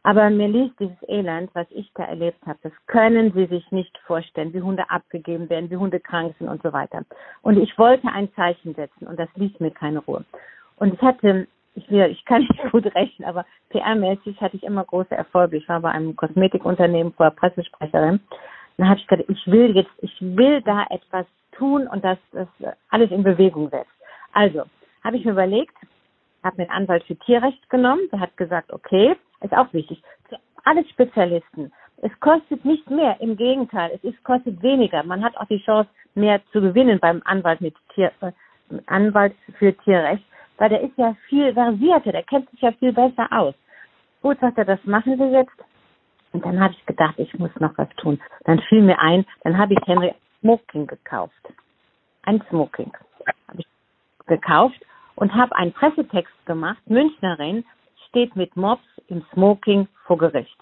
Aber 0.03 0.29
mir 0.29 0.47
liegt 0.47 0.79
dieses 0.79 0.97
Elend, 1.07 1.49
was 1.53 1.67
ich 1.71 1.91
da 1.93 2.03
erlebt 2.03 2.39
habe, 2.45 2.59
das 2.63 2.71
können 2.87 3.33
Sie 3.33 3.45
sich 3.45 3.69
nicht 3.71 3.97
vorstellen, 3.99 4.53
wie 4.53 4.61
Hunde 4.61 4.89
abgegeben 4.89 5.49
werden, 5.49 5.69
wie 5.69 5.77
Hunde 5.77 5.99
krank 5.99 6.35
sind 6.39 6.49
und 6.49 6.61
so 6.61 6.73
weiter. 6.73 7.03
Und 7.41 7.57
ich 7.57 7.77
wollte 7.77 8.07
ein 8.07 8.33
Zeichen 8.33 8.75
setzen 8.75 9.07
und 9.07 9.19
das 9.19 9.29
ließ 9.35 9.59
mir 9.59 9.71
keine 9.71 9.99
Ruhe. 9.99 10.23
Und 10.77 10.93
ich 10.93 11.01
hatte, 11.01 11.47
ich, 11.75 11.89
ich 11.91 12.25
kann 12.25 12.41
nicht 12.49 12.71
gut 12.71 12.85
rechnen, 12.95 13.27
aber 13.27 13.45
PR-mäßig 13.71 14.39
hatte 14.41 14.57
ich 14.57 14.63
immer 14.63 14.83
große 14.83 15.15
Erfolge. 15.15 15.57
Ich 15.57 15.69
war 15.69 15.79
bei 15.81 15.91
einem 15.91 16.15
Kosmetikunternehmen 16.15 17.13
vorher 17.13 17.35
Pressesprecherin 17.35 18.19
dann 18.79 18.89
habe 18.89 18.99
ich 18.99 19.07
gedacht, 19.07 19.29
ich 19.29 19.47
will 19.47 19.75
jetzt, 19.75 19.91
ich 19.99 20.15
will 20.21 20.61
da 20.61 20.85
etwas 20.89 21.25
tun 21.51 21.87
und 21.87 22.03
das, 22.03 22.17
das 22.31 22.47
alles 22.89 23.11
in 23.11 23.23
Bewegung 23.23 23.69
setzt. 23.69 23.91
Also, 24.31 24.63
habe 25.03 25.17
ich 25.17 25.25
mir 25.25 25.31
überlegt, 25.31 25.75
habe 26.43 26.57
mir 26.57 26.69
einen 26.69 26.83
Anwalt 26.83 27.03
für 27.03 27.17
Tierrecht 27.17 27.69
genommen, 27.69 28.03
der 28.11 28.21
hat 28.21 28.37
gesagt, 28.37 28.71
okay, 28.71 29.17
ist 29.41 29.53
auch 29.53 29.71
wichtig, 29.73 30.01
alle 30.63 30.85
Spezialisten, 30.87 31.73
es 32.01 32.17
kostet 32.21 32.63
nicht 32.63 32.89
mehr, 32.89 33.19
im 33.19 33.35
Gegenteil, 33.35 33.91
es 33.93 34.03
ist, 34.03 34.23
kostet 34.23 34.61
weniger. 34.63 35.03
Man 35.03 35.23
hat 35.23 35.35
auch 35.35 35.47
die 35.47 35.61
Chance, 35.63 35.89
mehr 36.15 36.39
zu 36.53 36.61
gewinnen 36.61 36.99
beim 36.99 37.21
Anwalt 37.25 37.59
mit 37.59 37.75
Tier, 37.93 38.13
äh, 38.21 38.31
Anwalt 38.85 39.35
für 39.57 39.75
Tierrecht, 39.79 40.23
weil 40.59 40.69
der 40.69 40.81
ist 40.81 40.97
ja 40.97 41.15
viel 41.27 41.53
versierter, 41.53 42.11
der 42.11 42.23
kennt 42.23 42.49
sich 42.51 42.61
ja 42.61 42.71
viel 42.73 42.93
besser 42.93 43.27
aus. 43.31 43.55
Gut, 44.21 44.39
sagt 44.39 44.57
er, 44.57 44.65
das 44.65 44.83
machen 44.83 45.17
Sie 45.17 45.31
jetzt. 45.31 45.55
Und 46.33 46.45
dann 46.45 46.59
habe 46.59 46.73
ich 46.73 46.85
gedacht, 46.85 47.15
ich 47.17 47.33
muss 47.39 47.49
noch 47.59 47.75
was 47.77 47.89
tun. 47.95 48.21
Dann 48.43 48.59
fiel 48.69 48.83
mir 48.83 48.99
ein, 48.99 49.25
dann 49.43 49.57
habe 49.57 49.73
ich 49.73 49.79
Henry 49.87 50.13
Smoking 50.41 50.85
gekauft. 50.85 51.33
Ein 52.23 52.43
Smoking 52.49 52.91
habe 53.47 53.59
ich 53.59 53.67
gekauft 54.27 54.79
und 55.15 55.33
habe 55.33 55.55
einen 55.55 55.71
Pressetext 55.71 56.33
gemacht. 56.45 56.81
Münchnerin 56.85 57.65
steht 58.09 58.35
mit 58.35 58.55
Mops 58.55 58.83
im 59.07 59.23
Smoking 59.33 59.87
vor 60.05 60.17
Gericht. 60.17 60.57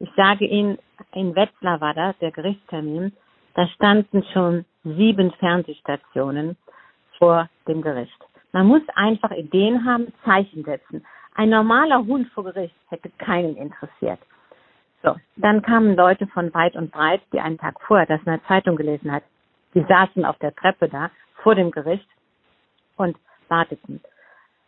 Ich 0.00 0.10
sage 0.16 0.46
Ihnen, 0.46 0.78
in 1.12 1.36
Wetzlar 1.36 1.80
war 1.80 1.94
das, 1.94 2.18
der 2.18 2.32
Gerichtstermin. 2.32 3.12
Da 3.54 3.68
standen 3.68 4.24
schon 4.32 4.64
sieben 4.82 5.30
Fernsehstationen 5.32 6.56
vor 7.18 7.48
dem 7.68 7.82
Gericht. 7.82 8.18
Man 8.52 8.66
muss 8.66 8.82
einfach 8.94 9.30
Ideen 9.30 9.84
haben, 9.84 10.12
Zeichen 10.24 10.64
setzen. 10.64 11.04
Ein 11.34 11.50
normaler 11.50 12.04
Hund 12.04 12.28
vor 12.32 12.44
Gericht 12.44 12.74
hätte 12.88 13.10
keinen 13.18 13.56
interessiert. 13.56 14.20
So, 15.02 15.16
dann 15.36 15.62
kamen 15.62 15.96
Leute 15.96 16.26
von 16.28 16.52
weit 16.54 16.76
und 16.76 16.92
breit, 16.92 17.22
die 17.32 17.40
einen 17.40 17.58
Tag 17.58 17.80
vorher 17.80 18.06
das 18.06 18.20
in 18.20 18.26
der 18.26 18.44
Zeitung 18.44 18.76
gelesen 18.76 19.10
hat. 19.10 19.24
Die 19.74 19.82
saßen 19.82 20.24
auf 20.24 20.38
der 20.38 20.54
Treppe 20.54 20.88
da 20.88 21.10
vor 21.42 21.54
dem 21.54 21.70
Gericht 21.70 22.06
und 22.96 23.16
warteten. 23.48 24.00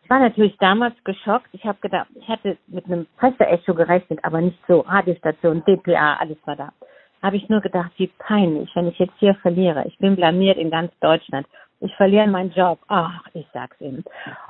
Ich 0.03 0.11
war 0.11 0.19
natürlich 0.19 0.57
damals 0.59 0.95
geschockt. 1.05 1.49
Ich 1.53 1.65
habe 1.65 1.79
gedacht, 1.81 2.09
ich 2.15 2.29
hätte 2.29 2.59
mit 2.67 2.85
einem 2.87 3.07
Presseecho 3.17 3.75
gerechnet, 3.75 4.21
aber 4.23 4.41
nicht 4.41 4.59
so. 4.67 4.81
Radiostation, 4.81 5.65
DPA, 5.65 6.17
alles 6.17 6.37
war 6.45 6.57
da. 6.57 6.73
Habe 7.23 7.37
ich 7.37 7.49
nur 7.49 7.63
gedacht, 7.63 7.93
wie 7.97 8.09
peinlich, 8.19 8.71
wenn 8.75 8.89
ich 8.89 8.99
jetzt 8.99 9.15
hier 9.19 9.35
verliere. 9.37 9.85
Ich 9.87 9.97
bin 9.99 10.17
blamiert 10.17 10.59
in 10.59 10.71
ganz 10.71 10.93
Deutschland. 11.01 11.47
Ich 11.85 11.95
verliere 11.97 12.27
meinen 12.27 12.51
Job. 12.53 12.79
Ach, 12.89 13.21
ich 13.35 13.47
sag's 13.53 13.79
Ihnen. 13.79 14.05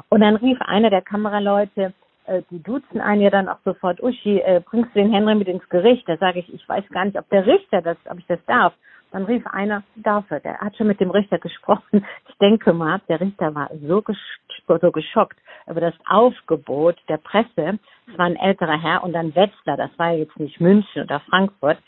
Und 0.09 0.21
dann 0.21 0.37
rief 0.37 0.61
einer 0.61 0.89
der 0.89 1.03
Kameraleute, 1.03 1.93
äh, 2.27 2.43
die 2.51 2.63
duzen 2.63 3.01
einen 3.01 3.23
ja 3.23 3.31
dann 3.31 3.49
auch 3.49 3.59
sofort, 3.65 4.01
Uschi, 4.01 4.39
äh, 4.39 4.63
bringst 4.65 4.95
du 4.95 5.01
den 5.01 5.13
Henry 5.13 5.35
mit 5.35 5.49
ins 5.49 5.69
Gericht? 5.69 6.09
Da 6.09 6.17
sage 6.17 6.39
ich, 6.39 6.55
ich 6.55 6.69
weiß 6.69 6.89
gar 6.91 7.05
nicht, 7.05 7.19
ob 7.19 7.29
der 7.31 7.45
Richter 7.45 7.83
das, 7.83 7.97
ob 8.09 8.21
ich 8.21 8.27
das 8.29 8.39
darf. 8.47 8.73
Dann 9.11 9.25
rief 9.25 9.45
einer, 9.49 9.83
darf 9.97 10.31
er, 10.31 10.39
der 10.39 10.59
hat 10.61 10.77
schon 10.77 10.87
mit 10.87 11.01
dem 11.01 11.11
Richter 11.11 11.39
gesprochen. 11.39 12.07
Ich 12.29 12.39
denke 12.39 12.73
mal, 12.73 13.01
der 13.09 13.21
Richter 13.21 13.55
war 13.55 13.69
so, 13.83 14.03
gesch 14.03 14.41
so 14.67 14.91
geschockt 14.93 15.39
über 15.69 15.81
das 15.81 15.95
Aufgebot 16.09 16.97
der 17.09 17.17
Presse. 17.17 17.79
Es 18.09 18.19
war 18.19 18.27
ein 18.27 18.37
älterer 18.37 18.81
Herr 18.81 19.03
und 19.03 19.13
dann 19.13 19.35
Wetzlar, 19.35 19.77
das 19.77 19.91
war 19.99 20.13
jetzt 20.13 20.39
nicht 20.39 20.61
München 20.61 21.03
oder 21.03 21.21
Frankfurt. 21.21 21.79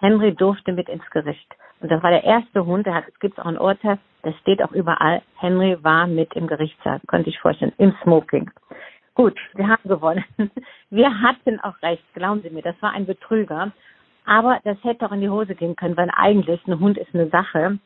Henry 0.00 0.34
durfte 0.34 0.72
mit 0.72 0.88
ins 0.88 1.08
Gericht. 1.10 1.54
Und 1.86 1.92
das 1.92 2.02
war 2.02 2.10
der 2.10 2.24
erste 2.24 2.66
Hund, 2.66 2.84
der 2.84 2.94
hat, 2.94 3.04
es 3.06 3.20
gibt 3.20 3.38
auch 3.38 3.46
ein 3.46 3.56
Urteil, 3.56 4.00
das 4.22 4.34
steht 4.38 4.60
auch 4.60 4.72
überall. 4.72 5.22
Henry 5.36 5.78
war 5.84 6.08
mit 6.08 6.34
im 6.34 6.48
Gerichtssaal, 6.48 7.00
könnte 7.06 7.30
ich 7.30 7.38
vorstellen, 7.38 7.72
im 7.78 7.94
Smoking. 8.02 8.50
Gut, 9.14 9.38
wir 9.54 9.68
haben 9.68 9.88
gewonnen. 9.88 10.24
Wir 10.90 11.22
hatten 11.22 11.60
auch 11.60 11.80
recht, 11.82 12.02
glauben 12.12 12.42
Sie 12.42 12.50
mir, 12.50 12.62
das 12.62 12.74
war 12.80 12.90
ein 12.90 13.06
Betrüger. 13.06 13.70
Aber 14.24 14.58
das 14.64 14.82
hätte 14.82 15.06
auch 15.06 15.12
in 15.12 15.20
die 15.20 15.28
Hose 15.28 15.54
gehen 15.54 15.76
können, 15.76 15.96
weil 15.96 16.10
eigentlich 16.12 16.60
ein 16.66 16.80
Hund 16.80 16.98
ist 16.98 17.14
eine 17.14 17.28
Sache, 17.28 17.78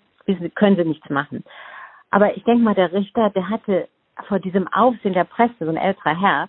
können 0.54 0.76
Sie 0.76 0.84
nichts 0.84 1.10
machen. 1.10 1.44
Aber 2.10 2.34
ich 2.34 2.42
denke 2.44 2.64
mal, 2.64 2.74
der 2.74 2.94
Richter, 2.94 3.28
der 3.28 3.50
hatte 3.50 3.86
vor 4.28 4.38
diesem 4.38 4.66
Aufsehen 4.68 5.12
der 5.12 5.24
Presse, 5.24 5.54
so 5.58 5.68
ein 5.68 5.76
älterer 5.76 6.18
Herr, 6.18 6.48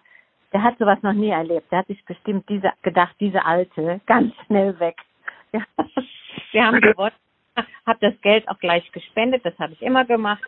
der 0.54 0.64
hat 0.64 0.78
sowas 0.78 1.00
noch 1.02 1.12
nie 1.12 1.32
erlebt. 1.32 1.70
Der 1.70 1.80
hat 1.80 1.88
sich 1.88 2.04
bestimmt 2.06 2.48
diese, 2.48 2.72
gedacht, 2.82 3.14
diese 3.20 3.44
Alte, 3.44 4.00
ganz 4.06 4.34
schnell 4.46 4.80
weg. 4.80 4.96
Ja, 5.52 5.64
wir 6.54 6.66
haben 6.66 6.80
gewonnen, 6.80 7.12
habe 7.86 8.00
das 8.02 8.14
Geld 8.22 8.48
auch 8.48 8.60
gleich 8.60 8.90
gespendet, 8.92 9.46
das 9.46 9.58
habe 9.60 9.74
ich 9.74 9.82
immer 9.82 10.06
gemacht. 10.06 10.44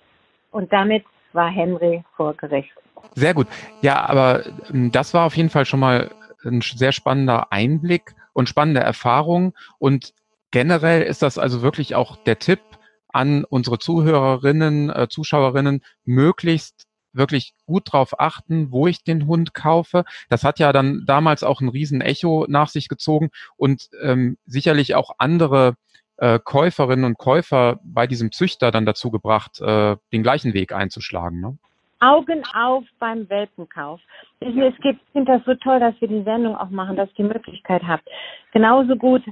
Und 0.52 0.72
damit 0.72 1.04
war 1.34 1.50
Henry 1.50 2.04
vor 2.16 2.34
Gericht. 2.36 2.72
Sehr 3.16 3.34
gut. 3.34 3.48
Ja, 3.82 4.06
aber 4.06 4.46
ähm, 4.70 4.92
das 4.92 5.14
war 5.14 5.26
auf 5.26 5.36
jeden 5.36 5.50
Fall 5.50 5.66
schon 5.66 5.80
mal 5.80 6.12
ein 6.44 6.62
sehr 6.62 6.92
spannender 6.92 7.52
Einblick 7.52 8.16
und 8.34 8.50
spannende 8.50 8.82
Erfahrung. 8.82 9.54
Und 9.80 10.14
generell 10.52 11.02
ist 11.02 11.22
das 11.22 11.38
also 11.38 11.62
wirklich 11.62 11.96
auch 11.96 12.16
der 12.18 12.40
Tipp 12.40 12.62
an 13.10 13.46
unsere 13.46 13.80
Zuhörerinnen, 13.80 14.90
äh, 14.90 15.08
Zuschauerinnen, 15.10 15.84
möglichst 16.04 16.88
wirklich 17.14 17.54
gut 17.68 17.94
drauf 17.94 18.20
achten, 18.20 18.72
wo 18.72 18.88
ich 18.88 19.04
den 19.04 19.28
Hund 19.28 19.54
kaufe. 19.54 20.04
Das 20.30 20.44
hat 20.44 20.58
ja 20.58 20.74
dann 20.74 21.04
damals 21.06 21.44
auch 21.44 21.62
ein 21.62 21.70
riesen 21.70 22.02
Echo 22.02 22.46
nach 22.50 22.70
sich 22.70 22.88
gezogen 22.88 23.30
und 23.56 23.90
ähm, 24.02 24.38
sicherlich 24.46 24.96
auch 24.96 25.12
andere 25.20 25.76
äh, 26.18 26.40
Käuferinnen 26.40 27.06
und 27.06 27.18
Käufer 27.18 27.80
bei 27.84 28.08
diesem 28.08 28.32
Züchter 28.32 28.72
dann 28.72 28.86
dazu 28.86 29.12
gebracht, 29.12 29.60
äh, 29.62 29.98
den 30.12 30.24
gleichen 30.24 30.54
Weg 30.54 30.72
einzuschlagen. 30.74 31.42
Ne? 31.42 31.58
Augen 32.00 32.44
auf 32.54 32.84
beim 33.00 33.30
Welpenkauf. 33.30 34.02
Ich, 34.40 34.56
es 34.58 34.76
gibt, 34.82 35.02
ich 35.02 35.12
finde 35.14 35.34
das 35.34 35.46
so 35.46 35.56
toll, 35.56 35.80
dass 35.80 36.00
wir 36.02 36.08
die 36.08 36.24
Sendung 36.24 36.56
auch 36.56 36.70
machen, 36.70 36.98
dass 36.98 37.10
ihr 37.12 37.26
die 37.26 37.34
Möglichkeit 37.34 37.84
habt. 37.88 38.08
Genauso 38.52 38.96
gut 38.96 39.24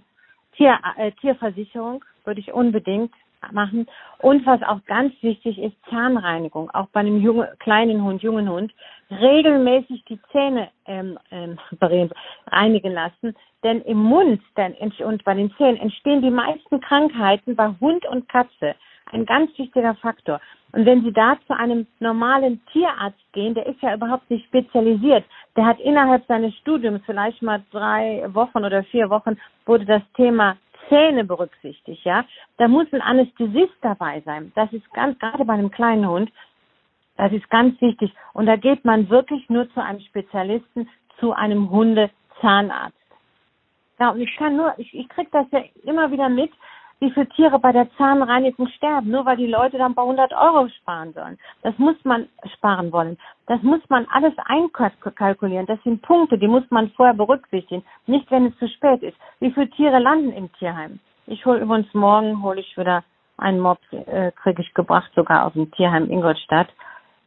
Tier, 0.56 0.78
äh, 0.98 1.12
Tierversicherung 1.14 2.04
würde 2.24 2.40
ich 2.40 2.54
unbedingt 2.54 3.12
machen. 3.52 3.88
Und 4.20 4.46
was 4.46 4.62
auch 4.64 4.84
ganz 4.86 5.14
wichtig 5.22 5.58
ist, 5.58 5.76
Zahnreinigung. 5.90 6.70
Auch 6.72 6.88
bei 6.90 7.00
einem 7.00 7.22
jungen, 7.22 7.48
kleinen 7.60 8.04
Hund, 8.04 8.22
jungen 8.22 8.50
Hund, 8.50 8.72
regelmäßig 9.10 10.06
die 10.06 10.20
Zähne 10.32 10.70
ähm, 10.86 11.18
ähm, 11.32 11.58
reinigen 12.48 12.94
lassen. 12.94 13.36
Denn 13.64 13.82
im 13.82 13.98
Mund 13.98 14.42
dann, 14.56 14.74
und 15.06 15.24
bei 15.24 15.34
den 15.34 15.52
Zähnen 15.58 15.78
entstehen 15.78 16.22
die 16.22 16.32
meisten 16.32 16.80
Krankheiten 16.82 17.56
bei 17.56 17.70
Hund 17.80 18.06
und 18.08 18.30
Katze. 18.30 18.76
Ein 19.12 19.26
ganz 19.26 19.58
wichtiger 19.58 19.96
Faktor. 19.96 20.40
Und 20.72 20.86
wenn 20.86 21.04
Sie 21.04 21.12
da 21.12 21.38
zu 21.46 21.58
einem 21.58 21.86
normalen 22.00 22.62
Tierarzt 22.72 23.20
gehen, 23.34 23.54
der 23.54 23.66
ist 23.66 23.82
ja 23.82 23.94
überhaupt 23.94 24.30
nicht 24.30 24.46
spezialisiert. 24.46 25.26
Der 25.58 25.66
hat 25.66 25.80
innerhalb 25.82 26.26
seines 26.28 26.56
Studiums 26.56 27.02
vielleicht 27.06 27.42
mal 27.42 27.62
drei 27.72 28.24
Wochen 28.34 28.64
oder 28.64 28.84
vier 28.86 29.10
Wochen 29.10 29.38
wurde 29.66 29.86
das 29.86 30.02
Thema 30.16 30.56
Zähne 30.92 31.24
berücksichtigt, 31.24 32.04
ja. 32.04 32.26
Da 32.58 32.68
muss 32.68 32.86
ein 32.92 33.02
Anästhesist 33.02 33.74
dabei 33.82 34.22
sein. 34.26 34.52
Das 34.56 34.72
ist 34.74 34.94
ganz, 34.94 35.18
gerade 35.20 35.46
bei 35.46 35.54
einem 35.54 35.72
kleinen 35.72 36.08
Hund, 36.08 36.30
das 37.16 37.32
ist 37.32 37.50
ganz 37.50 37.80
wichtig. 37.80 38.14
Und 38.34 38.46
da 38.48 38.58
geht 38.58 38.84
man 38.84 39.10
wirklich 39.10 39.50
nur 39.50 39.72
zu 39.74 39.82
einem 39.82 40.02
Spezialisten, 40.02 40.90
zu 41.20 41.32
einem 41.32 41.70
Hundezahnarzt. 41.70 42.98
Ja, 44.00 44.10
und 44.10 44.20
ich 44.20 44.36
kann 44.36 44.58
nur, 44.58 44.74
ich, 44.78 44.94
ich 44.94 45.08
kriege 45.08 45.30
das 45.32 45.46
ja 45.52 45.64
immer 45.84 46.12
wieder 46.12 46.28
mit, 46.28 46.52
wie 47.02 47.10
viele 47.12 47.28
Tiere 47.30 47.58
bei 47.58 47.72
der 47.72 47.90
Zahnreinigung 47.98 48.68
sterben, 48.68 49.10
nur 49.10 49.26
weil 49.26 49.36
die 49.36 49.48
Leute 49.48 49.80
dann 49.80 49.96
paar 49.96 50.06
hundert 50.06 50.32
Euro 50.34 50.70
sparen 50.70 51.12
sollen. 51.14 51.38
Das 51.64 51.76
muss 51.80 51.96
man 52.04 52.30
sparen 52.56 52.92
wollen. 52.92 53.18
Das 53.48 53.62
muss 53.64 53.82
man 53.90 54.06
alles 54.14 54.34
einkalkulieren. 54.46 55.66
Das 55.66 55.82
sind 55.84 56.04
Punkte, 56.04 56.38
die 56.38 56.48
muss 56.48 56.64
man 56.70 56.92
vorher 56.92 57.16
berücksichtigen. 57.16 57.84
Nicht, 58.06 58.30
wenn 58.30 58.46
es 58.46 58.58
zu 58.60 58.68
spät 58.68 59.02
ist. 59.02 59.18
Wie 59.40 59.52
viele 59.52 59.70
Tiere 59.72 59.98
landen 59.98 60.32
im 60.32 60.54
Tierheim? 60.54 61.00
Ich 61.26 61.44
hole 61.46 61.60
übrigens 61.60 61.92
morgen, 61.96 62.44
hole 62.44 62.60
ich 62.60 62.78
wieder 62.78 63.04
Einen 63.38 63.60
Mob 63.60 63.80
äh, 63.92 64.32
kriege 64.34 64.62
ich 64.62 64.72
gebracht, 64.76 65.12
sogar 65.16 65.48
aus 65.48 65.54
dem 65.54 65.72
Tierheim 65.72 66.08
Ingolstadt. 66.12 66.70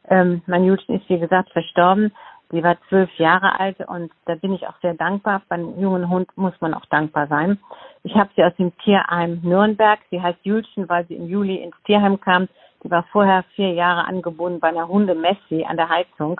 Ähm, 0.07 0.41
mein 0.47 0.63
Julchen 0.63 0.95
ist, 0.95 1.09
wie 1.09 1.19
gesagt, 1.19 1.49
verstorben. 1.51 2.13
Sie 2.51 2.63
war 2.63 2.77
zwölf 2.89 3.11
Jahre 3.17 3.59
alt 3.59 3.79
und 3.87 4.11
da 4.25 4.35
bin 4.35 4.53
ich 4.53 4.67
auch 4.67 4.79
sehr 4.81 4.93
dankbar. 4.93 5.41
Bei 5.49 5.55
einem 5.55 5.79
jungen 5.79 6.09
Hund 6.09 6.29
muss 6.37 6.53
man 6.61 6.73
auch 6.73 6.85
dankbar 6.85 7.27
sein. 7.27 7.59
Ich 8.03 8.15
habe 8.15 8.29
sie 8.35 8.43
aus 8.43 8.55
dem 8.57 8.75
Tierheim 8.79 9.39
Nürnberg. 9.43 9.99
Sie 10.11 10.21
heißt 10.21 10.39
Julchen, 10.43 10.87
weil 10.87 11.05
sie 11.07 11.15
im 11.15 11.27
Juli 11.27 11.55
ins 11.55 11.75
Tierheim 11.85 12.19
kam. 12.19 12.47
Sie 12.83 12.91
war 12.91 13.03
vorher 13.11 13.43
vier 13.55 13.73
Jahre 13.73 14.05
angebunden 14.05 14.59
bei 14.59 14.67
einer 14.67 14.87
Hundemessi 14.87 15.65
an 15.67 15.77
der 15.77 15.89
Heizung. 15.89 16.39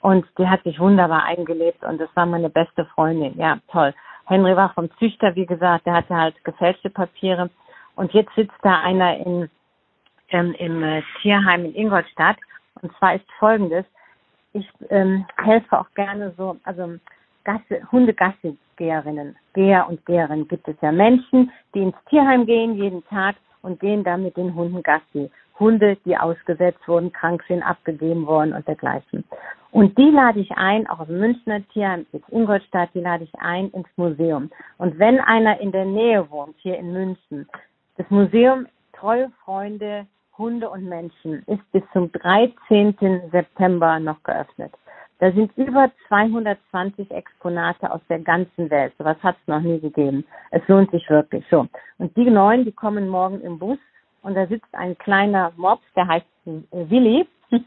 Und 0.00 0.26
die 0.38 0.48
hat 0.48 0.62
sich 0.64 0.78
wunderbar 0.78 1.24
eingelebt 1.24 1.82
und 1.84 2.00
das 2.00 2.08
war 2.14 2.26
meine 2.26 2.50
beste 2.50 2.84
Freundin. 2.86 3.38
Ja, 3.38 3.58
toll. 3.70 3.94
Henry 4.26 4.56
war 4.56 4.72
vom 4.74 4.90
Züchter, 4.98 5.34
wie 5.36 5.46
gesagt, 5.46 5.86
der 5.86 5.94
hatte 5.94 6.14
halt 6.14 6.44
gefälschte 6.44 6.90
Papiere. 6.90 7.50
Und 7.94 8.12
jetzt 8.12 8.34
sitzt 8.34 8.58
da 8.62 8.80
einer 8.80 9.16
in, 9.18 9.48
ähm, 10.30 10.54
im 10.58 10.82
äh, 10.82 11.02
Tierheim 11.22 11.64
in 11.64 11.74
Ingolstadt. 11.74 12.36
Und 12.82 12.92
zwar 12.98 13.14
ist 13.14 13.24
folgendes. 13.38 13.84
Ich 14.56 14.66
ähm, 14.88 15.26
helfe 15.36 15.78
auch 15.78 15.90
gerne 15.94 16.32
so, 16.38 16.56
also 16.64 16.96
Gasse, 17.44 17.82
Hundegassigeherinnen, 17.92 19.36
Geher 19.52 19.86
und 19.86 20.04
Geherinnen 20.06 20.48
gibt 20.48 20.66
es 20.66 20.76
ja 20.80 20.92
Menschen, 20.92 21.52
die 21.74 21.82
ins 21.82 21.96
Tierheim 22.08 22.46
gehen 22.46 22.74
jeden 22.74 23.04
Tag 23.04 23.36
und 23.60 23.78
gehen 23.80 24.02
da 24.02 24.16
mit 24.16 24.34
den 24.38 24.54
Hunden 24.54 24.82
Gassi. 24.82 25.30
Hunde, 25.60 25.98
die 26.06 26.16
ausgesetzt 26.16 26.88
wurden, 26.88 27.12
krank 27.12 27.44
sind, 27.48 27.62
abgegeben 27.62 28.26
worden 28.26 28.54
und 28.54 28.66
dergleichen. 28.66 29.24
Und 29.72 29.96
die 29.98 30.10
lade 30.10 30.40
ich 30.40 30.50
ein, 30.52 30.86
auch 30.86 31.00
aus 31.00 31.06
dem 31.06 31.18
Münchner 31.18 31.60
Tierheim, 31.68 32.06
jetzt 32.12 32.28
Ingolstadt, 32.30 32.90
die 32.94 33.00
lade 33.00 33.24
ich 33.24 33.34
ein 33.38 33.68
ins 33.70 33.88
Museum. 33.96 34.50
Und 34.78 34.98
wenn 34.98 35.20
einer 35.20 35.60
in 35.60 35.70
der 35.70 35.84
Nähe 35.84 36.30
wohnt, 36.30 36.56
hier 36.58 36.78
in 36.78 36.94
München, 36.94 37.46
das 37.98 38.08
Museum 38.08 38.66
Treue 38.94 39.30
Freunde, 39.44 40.06
Hunde 40.38 40.68
und 40.68 40.84
Menschen 40.84 41.42
ist 41.46 41.72
bis 41.72 41.82
zum 41.92 42.10
13. 42.12 42.96
September 43.30 43.98
noch 43.98 44.22
geöffnet. 44.22 44.72
Da 45.18 45.32
sind 45.32 45.56
über 45.56 45.90
220 46.08 47.10
Exponate 47.10 47.90
aus 47.90 48.00
der 48.08 48.18
ganzen 48.18 48.68
Welt. 48.68 48.92
So 48.98 49.04
was 49.04 49.22
hat 49.22 49.36
es 49.40 49.48
noch 49.48 49.60
nie 49.60 49.80
gegeben. 49.80 50.24
Es 50.50 50.66
lohnt 50.68 50.90
sich 50.90 51.08
wirklich 51.08 51.44
so. 51.50 51.66
Und 51.98 52.16
die 52.16 52.28
neun, 52.28 52.64
die 52.64 52.72
kommen 52.72 53.08
morgen 53.08 53.40
im 53.40 53.58
Bus 53.58 53.78
und 54.22 54.34
da 54.34 54.46
sitzt 54.46 54.74
ein 54.74 54.98
kleiner 54.98 55.52
Mops, 55.56 55.84
der 55.94 56.06
heißt 56.06 56.26
Willi. 56.70 57.26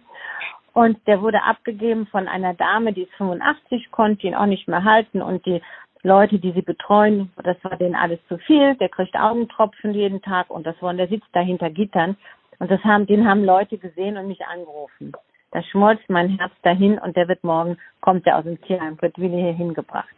Und 0.73 0.99
der 1.07 1.21
wurde 1.21 1.43
abgegeben 1.43 2.05
von 2.07 2.27
einer 2.27 2.53
Dame, 2.53 2.93
die 2.93 3.01
ist 3.01 3.13
85, 3.15 3.89
konnte 3.91 4.27
ihn 4.27 4.35
auch 4.35 4.45
nicht 4.45 4.67
mehr 4.67 4.83
halten 4.83 5.21
und 5.21 5.45
die 5.45 5.61
Leute, 6.03 6.39
die 6.39 6.51
sie 6.53 6.61
betreuen, 6.61 7.31
das 7.43 7.57
war 7.63 7.75
denen 7.75 7.95
alles 7.95 8.19
zu 8.29 8.37
viel. 8.37 8.75
Der 8.75 8.87
kriegt 8.87 9.15
Augentropfen 9.15 9.93
jeden 9.93 10.21
Tag 10.21 10.49
und 10.49 10.65
das 10.65 10.81
war, 10.81 10.93
der 10.93 11.07
sitzt 11.07 11.27
da 11.33 11.41
hinter 11.41 11.69
Gittern. 11.69 12.15
Und 12.59 12.69
das 12.69 12.83
haben, 12.83 13.07
den 13.07 13.27
haben 13.27 13.43
Leute 13.43 13.77
gesehen 13.77 14.17
und 14.17 14.27
mich 14.27 14.45
angerufen. 14.45 15.13
Da 15.51 15.63
schmolz 15.63 15.99
mein 16.07 16.37
Herz 16.37 16.53
dahin 16.61 16.99
und 16.99 17.15
der 17.15 17.27
wird 17.27 17.43
morgen, 17.43 17.77
kommt 18.01 18.25
der 18.25 18.37
aus 18.37 18.43
dem 18.43 18.61
Tierheim, 18.61 19.01
wird 19.01 19.17
Willi 19.17 19.41
hier 19.41 19.53
hingebracht. 19.53 20.13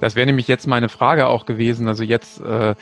Das 0.00 0.16
wäre 0.16 0.26
nämlich 0.26 0.48
jetzt 0.48 0.66
meine 0.66 0.88
Frage 0.88 1.28
auch 1.28 1.46
gewesen. 1.46 1.86
Also 1.86 2.02
jetzt 2.02 2.40
äh, 2.40 2.74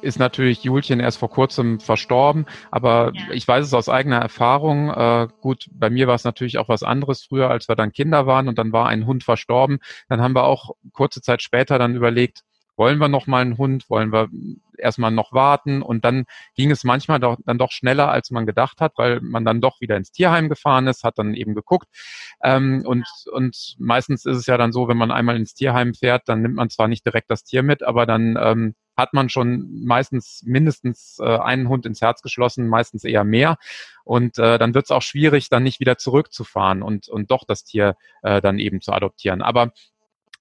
ist 0.00 0.18
natürlich 0.18 0.64
Julchen 0.64 1.00
erst 1.00 1.18
vor 1.18 1.28
kurzem 1.28 1.80
verstorben, 1.80 2.46
aber 2.70 3.12
ja. 3.14 3.22
ich 3.32 3.46
weiß 3.46 3.66
es 3.66 3.74
aus 3.74 3.88
eigener 3.88 4.18
Erfahrung. 4.18 4.88
Äh, 4.90 5.28
gut, 5.40 5.66
bei 5.72 5.90
mir 5.90 6.06
war 6.06 6.14
es 6.14 6.24
natürlich 6.24 6.58
auch 6.58 6.68
was 6.68 6.82
anderes 6.82 7.24
früher, 7.24 7.50
als 7.50 7.68
wir 7.68 7.76
dann 7.76 7.92
Kinder 7.92 8.26
waren 8.26 8.48
und 8.48 8.58
dann 8.58 8.72
war 8.72 8.86
ein 8.86 9.06
Hund 9.06 9.24
verstorben. 9.24 9.80
Dann 10.08 10.22
haben 10.22 10.34
wir 10.34 10.44
auch 10.44 10.70
kurze 10.92 11.20
Zeit 11.20 11.42
später 11.42 11.78
dann 11.78 11.94
überlegt, 11.94 12.42
wollen 12.82 12.98
wir 12.98 13.06
noch 13.06 13.28
mal 13.28 13.42
einen 13.42 13.58
Hund, 13.58 13.88
wollen 13.88 14.12
wir 14.12 14.28
erstmal 14.76 15.12
noch 15.12 15.32
warten 15.32 15.82
und 15.82 16.04
dann 16.04 16.24
ging 16.56 16.72
es 16.72 16.82
manchmal 16.82 17.20
doch, 17.20 17.36
dann 17.46 17.56
doch 17.56 17.70
schneller, 17.70 18.10
als 18.10 18.32
man 18.32 18.44
gedacht 18.44 18.80
hat, 18.80 18.94
weil 18.96 19.20
man 19.20 19.44
dann 19.44 19.60
doch 19.60 19.80
wieder 19.80 19.96
ins 19.96 20.10
Tierheim 20.10 20.48
gefahren 20.48 20.88
ist, 20.88 21.04
hat 21.04 21.16
dann 21.16 21.34
eben 21.34 21.54
geguckt 21.54 21.86
ähm, 22.42 22.82
und, 22.84 23.06
und 23.30 23.76
meistens 23.78 24.26
ist 24.26 24.36
es 24.36 24.46
ja 24.46 24.58
dann 24.58 24.72
so, 24.72 24.88
wenn 24.88 24.96
man 24.96 25.12
einmal 25.12 25.36
ins 25.36 25.54
Tierheim 25.54 25.94
fährt, 25.94 26.28
dann 26.28 26.42
nimmt 26.42 26.56
man 26.56 26.70
zwar 26.70 26.88
nicht 26.88 27.06
direkt 27.06 27.30
das 27.30 27.44
Tier 27.44 27.62
mit, 27.62 27.84
aber 27.84 28.04
dann 28.04 28.36
ähm, 28.36 28.74
hat 28.96 29.14
man 29.14 29.28
schon 29.28 29.84
meistens 29.84 30.42
mindestens 30.44 31.18
äh, 31.20 31.38
einen 31.38 31.68
Hund 31.68 31.86
ins 31.86 32.00
Herz 32.00 32.20
geschlossen, 32.20 32.66
meistens 32.66 33.04
eher 33.04 33.24
mehr. 33.24 33.58
Und 34.04 34.38
äh, 34.38 34.58
dann 34.58 34.74
wird 34.74 34.86
es 34.86 34.90
auch 34.90 35.02
schwierig, 35.02 35.48
dann 35.48 35.62
nicht 35.62 35.80
wieder 35.80 35.96
zurückzufahren 35.98 36.82
und, 36.82 37.08
und 37.08 37.30
doch 37.30 37.44
das 37.46 37.64
Tier 37.64 37.96
äh, 38.22 38.42
dann 38.42 38.58
eben 38.58 38.80
zu 38.80 38.92
adoptieren. 38.92 39.40
Aber 39.40 39.72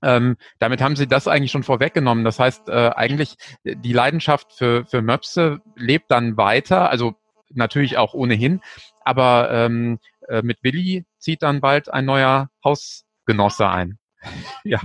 ähm, 0.02 0.38
damit 0.60 0.82
haben 0.82 0.96
Sie 0.96 1.08
das 1.08 1.28
eigentlich 1.28 1.52
schon 1.52 1.64
vorweggenommen. 1.64 2.24
Das 2.24 2.40
heißt, 2.40 2.70
äh, 2.70 2.92
eigentlich 2.96 3.36
die 3.64 3.94
Leidenschaft 3.94 4.54
für, 4.54 4.86
für 4.86 5.02
Möpse 5.02 5.62
lebt 5.76 6.12
dann 6.12 6.38
weiter, 6.38 6.90
also 6.90 7.16
natürlich 7.54 7.98
auch 7.98 8.14
ohnehin, 8.14 8.62
aber 9.04 9.50
ähm, 9.52 10.00
äh, 10.28 10.42
mit 10.42 10.64
Willi 10.64 11.06
zieht 11.18 11.44
dann 11.44 11.62
bald 11.62 11.92
ein 11.94 12.06
neuer 12.06 12.50
Hausgenosse 12.64 13.70
ein. 13.70 13.98
ja. 14.64 14.80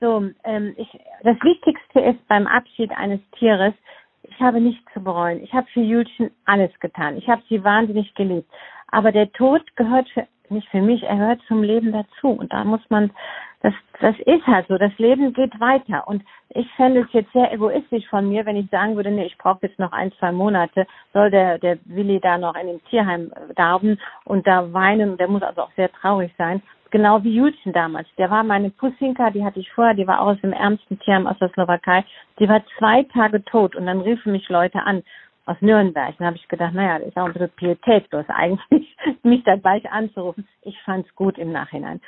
So, 0.00 0.30
ähm, 0.44 0.74
ich, 0.76 0.88
das 1.22 1.36
Wichtigste 1.42 2.00
ist 2.00 2.26
beim 2.28 2.46
Abschied 2.46 2.90
eines 2.92 3.20
Tieres, 3.38 3.74
ich 4.22 4.40
habe 4.40 4.60
nichts 4.60 4.84
zu 4.92 5.00
bereuen. 5.00 5.42
Ich 5.42 5.52
habe 5.52 5.66
für 5.72 5.80
Julchen 5.80 6.30
alles 6.44 6.70
getan. 6.80 7.16
Ich 7.16 7.28
habe 7.28 7.42
sie 7.48 7.64
wahnsinnig 7.64 8.14
geliebt. 8.14 8.50
Aber 8.88 9.12
der 9.12 9.32
Tod 9.32 9.62
gehört 9.76 10.08
für, 10.10 10.26
nicht 10.50 10.68
für 10.68 10.80
mich, 10.80 11.02
er 11.02 11.16
gehört 11.16 11.40
zum 11.48 11.62
Leben 11.62 11.92
dazu. 11.92 12.30
Und 12.30 12.52
da 12.52 12.64
muss 12.64 12.80
man 12.88 13.10
das, 13.62 13.74
das 14.00 14.14
ist 14.20 14.46
halt 14.46 14.68
so. 14.68 14.78
Das 14.78 14.96
Leben 14.98 15.32
geht 15.32 15.58
weiter. 15.58 16.06
Und 16.06 16.22
ich 16.50 16.70
fände 16.76 17.00
es 17.00 17.12
jetzt 17.12 17.32
sehr 17.32 17.52
egoistisch 17.52 18.06
von 18.08 18.28
mir, 18.28 18.46
wenn 18.46 18.56
ich 18.56 18.70
sagen 18.70 18.96
würde, 18.96 19.10
nee, 19.10 19.26
ich 19.26 19.36
brauche 19.36 19.58
jetzt 19.62 19.78
noch 19.78 19.92
ein, 19.92 20.12
zwei 20.18 20.32
Monate, 20.32 20.86
soll 21.12 21.30
der, 21.30 21.58
der 21.58 21.78
Willi 21.84 22.20
da 22.20 22.38
noch 22.38 22.54
in 22.54 22.68
dem 22.68 22.84
Tierheim 22.84 23.32
darben 23.56 23.98
und 24.24 24.46
da 24.46 24.72
weinen. 24.72 25.16
Der 25.16 25.28
muss 25.28 25.42
also 25.42 25.62
auch 25.62 25.72
sehr 25.76 25.90
traurig 25.90 26.32
sein. 26.38 26.62
Genau 26.90 27.22
wie 27.22 27.34
Julchen 27.34 27.72
damals. 27.72 28.08
Der 28.16 28.30
war 28.30 28.44
meine 28.44 28.70
Pussinka, 28.70 29.30
die 29.30 29.44
hatte 29.44 29.60
ich 29.60 29.70
vorher, 29.72 29.94
die 29.94 30.06
war 30.06 30.22
auch 30.22 30.28
aus 30.28 30.40
dem 30.40 30.54
ärmsten 30.54 30.98
Tierheim 31.00 31.26
aus 31.26 31.38
der 31.38 31.50
Slowakei. 31.50 32.04
Die 32.38 32.48
war 32.48 32.62
zwei 32.78 33.02
Tage 33.02 33.44
tot 33.44 33.76
und 33.76 33.86
dann 33.86 34.00
riefen 34.00 34.32
mich 34.32 34.48
Leute 34.48 34.80
an 34.82 35.02
aus 35.48 35.56
Nürnberg. 35.60 36.14
Dann 36.18 36.28
habe 36.28 36.36
ich 36.36 36.48
gedacht, 36.48 36.74
naja, 36.74 36.98
das 36.98 37.08
ist 37.08 37.16
auch 37.16 37.26
ein 37.26 37.32
bisschen 37.32 37.50
pietätlos 37.50 38.26
eigentlich, 38.28 38.96
mich 39.22 39.42
da 39.44 39.56
gleich 39.56 39.90
anzurufen. 39.90 40.46
Ich 40.62 40.80
fand 40.82 41.06
es 41.06 41.14
gut 41.14 41.38
im 41.38 41.52
Nachhinein 41.52 42.00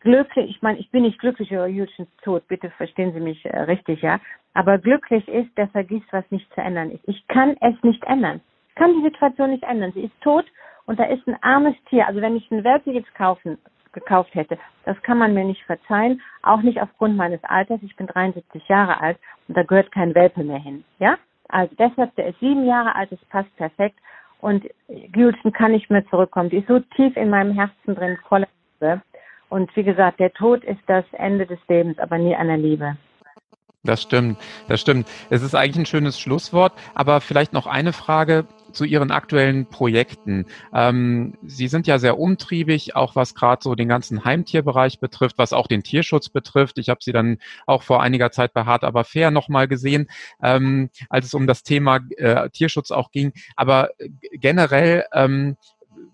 glücklich, 0.00 0.50
ich 0.50 0.62
meine, 0.62 0.78
ich 0.78 0.90
bin 0.90 1.02
nicht 1.02 1.18
glücklich 1.18 1.50
über 1.52 1.66
Julchens 1.66 2.08
Tod, 2.22 2.46
bitte 2.48 2.70
verstehen 2.70 3.12
Sie 3.12 3.20
mich 3.20 3.44
äh, 3.44 3.60
richtig, 3.60 4.02
ja. 4.02 4.18
Aber 4.54 4.78
glücklich 4.78 5.26
ist, 5.28 5.56
der 5.56 5.68
vergisst, 5.68 6.06
was 6.10 6.28
nicht 6.30 6.52
zu 6.54 6.60
ändern 6.60 6.90
ist. 6.90 7.06
Ich 7.06 7.26
kann 7.28 7.56
es 7.60 7.74
nicht 7.82 8.02
ändern. 8.04 8.40
Ich 8.68 8.74
kann 8.74 8.94
die 8.94 9.04
Situation 9.04 9.50
nicht 9.50 9.62
ändern. 9.62 9.92
Sie 9.92 10.02
ist 10.02 10.20
tot 10.22 10.44
und 10.86 10.98
da 10.98 11.04
ist 11.04 11.26
ein 11.28 11.40
armes 11.42 11.76
Tier. 11.88 12.06
Also 12.06 12.20
wenn 12.20 12.36
ich 12.36 12.50
ein 12.50 12.64
Welpe 12.64 12.90
jetzt 12.90 13.14
kaufen, 13.14 13.58
gekauft 13.92 14.34
hätte, 14.34 14.58
das 14.84 15.00
kann 15.02 15.18
man 15.18 15.34
mir 15.34 15.44
nicht 15.44 15.62
verzeihen, 15.64 16.20
auch 16.42 16.62
nicht 16.62 16.80
aufgrund 16.80 17.16
meines 17.16 17.42
Alters. 17.44 17.80
Ich 17.82 17.96
bin 17.96 18.06
73 18.06 18.66
Jahre 18.68 19.00
alt 19.00 19.18
und 19.48 19.56
da 19.56 19.62
gehört 19.62 19.92
kein 19.92 20.14
Welpe 20.14 20.42
mehr 20.42 20.60
hin, 20.60 20.84
ja. 20.98 21.18
Also 21.52 21.74
deshalb, 21.78 22.14
der 22.16 22.28
ist 22.28 22.40
sieben 22.40 22.66
Jahre 22.66 22.94
alt, 22.94 23.12
das 23.12 23.18
passt 23.28 23.54
perfekt. 23.56 23.98
Und 24.40 24.64
Julchen 25.14 25.52
kann 25.52 25.72
nicht 25.72 25.90
mehr 25.90 26.06
zurückkommen. 26.08 26.50
Die 26.50 26.58
ist 26.58 26.68
so 26.68 26.80
tief 26.96 27.16
in 27.16 27.30
meinem 27.30 27.52
Herzen 27.52 27.94
drin, 27.94 28.18
voller 28.28 28.48
Liebe. 28.80 29.02
Und 29.50 29.74
wie 29.76 29.82
gesagt, 29.82 30.20
der 30.20 30.32
Tod 30.32 30.64
ist 30.64 30.80
das 30.86 31.04
Ende 31.12 31.46
des 31.46 31.58
Lebens, 31.68 31.98
aber 31.98 32.16
nie 32.18 32.34
einer 32.34 32.56
Liebe. 32.56 32.96
Das 33.82 34.02
stimmt, 34.02 34.38
das 34.68 34.80
stimmt. 34.80 35.08
Es 35.30 35.42
ist 35.42 35.54
eigentlich 35.54 35.78
ein 35.78 35.86
schönes 35.86 36.20
Schlusswort, 36.20 36.72
aber 36.94 37.20
vielleicht 37.20 37.52
noch 37.52 37.66
eine 37.66 37.92
Frage 37.92 38.46
zu 38.72 38.84
Ihren 38.84 39.10
aktuellen 39.10 39.66
Projekten. 39.66 40.46
Ähm, 40.72 41.34
Sie 41.42 41.68
sind 41.68 41.86
ja 41.86 41.98
sehr 41.98 42.18
umtriebig, 42.18 42.96
auch 42.96 43.16
was 43.16 43.34
gerade 43.34 43.62
so 43.62 43.74
den 43.74 43.88
ganzen 43.88 44.24
Heimtierbereich 44.24 45.00
betrifft, 45.00 45.38
was 45.38 45.52
auch 45.52 45.66
den 45.66 45.82
Tierschutz 45.82 46.28
betrifft. 46.28 46.78
Ich 46.78 46.88
habe 46.88 47.00
Sie 47.02 47.12
dann 47.12 47.38
auch 47.66 47.82
vor 47.82 48.02
einiger 48.02 48.30
Zeit 48.30 48.52
bei 48.52 48.64
Hart 48.64 48.84
aber 48.84 49.04
fair 49.04 49.30
nochmal 49.30 49.68
gesehen, 49.68 50.08
ähm, 50.42 50.90
als 51.08 51.26
es 51.26 51.34
um 51.34 51.46
das 51.46 51.62
Thema 51.62 52.00
äh, 52.16 52.50
Tierschutz 52.50 52.90
auch 52.90 53.10
ging. 53.10 53.32
Aber 53.56 53.90
generell 54.32 55.04
ähm, 55.12 55.56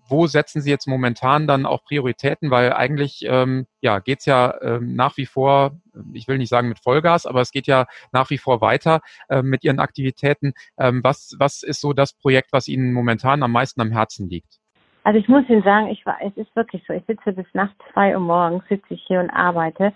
wo 0.07 0.27
setzen 0.27 0.61
Sie 0.61 0.69
jetzt 0.69 0.87
momentan 0.87 1.47
dann 1.47 1.65
auch 1.65 1.83
Prioritäten? 1.83 2.51
Weil 2.51 2.73
eigentlich 2.73 3.25
ähm, 3.27 3.67
ja, 3.81 3.99
geht 3.99 4.19
es 4.19 4.25
ja 4.25 4.55
ähm, 4.61 4.95
nach 4.95 5.17
wie 5.17 5.25
vor, 5.25 5.79
ich 6.13 6.27
will 6.27 6.37
nicht 6.37 6.49
sagen 6.49 6.69
mit 6.69 6.79
Vollgas, 6.79 7.25
aber 7.25 7.41
es 7.41 7.51
geht 7.51 7.67
ja 7.67 7.85
nach 8.11 8.29
wie 8.29 8.37
vor 8.37 8.61
weiter 8.61 9.01
äh, 9.29 9.41
mit 9.41 9.63
Ihren 9.63 9.79
Aktivitäten. 9.79 10.53
Ähm, 10.77 11.03
was, 11.03 11.35
was 11.39 11.63
ist 11.63 11.81
so 11.81 11.93
das 11.93 12.13
Projekt, 12.13 12.53
was 12.53 12.67
Ihnen 12.67 12.93
momentan 12.93 13.43
am 13.43 13.51
meisten 13.51 13.81
am 13.81 13.91
Herzen 13.91 14.29
liegt? 14.29 14.59
Also 15.03 15.19
ich 15.19 15.29
muss 15.29 15.47
Ihnen 15.47 15.63
sagen, 15.63 15.87
ich 15.87 16.03
es 16.21 16.35
ist 16.35 16.53
wirklich 16.53 16.83
so, 16.85 16.93
ich 16.93 17.05
sitze 17.05 17.31
bis 17.31 17.45
nachts 17.53 17.77
zwei 17.93 18.13
Uhr 18.13 18.19
morgens, 18.19 18.67
sitze 18.67 18.93
ich 18.93 19.03
hier 19.07 19.21
und 19.21 19.29
arbeite, 19.29 19.93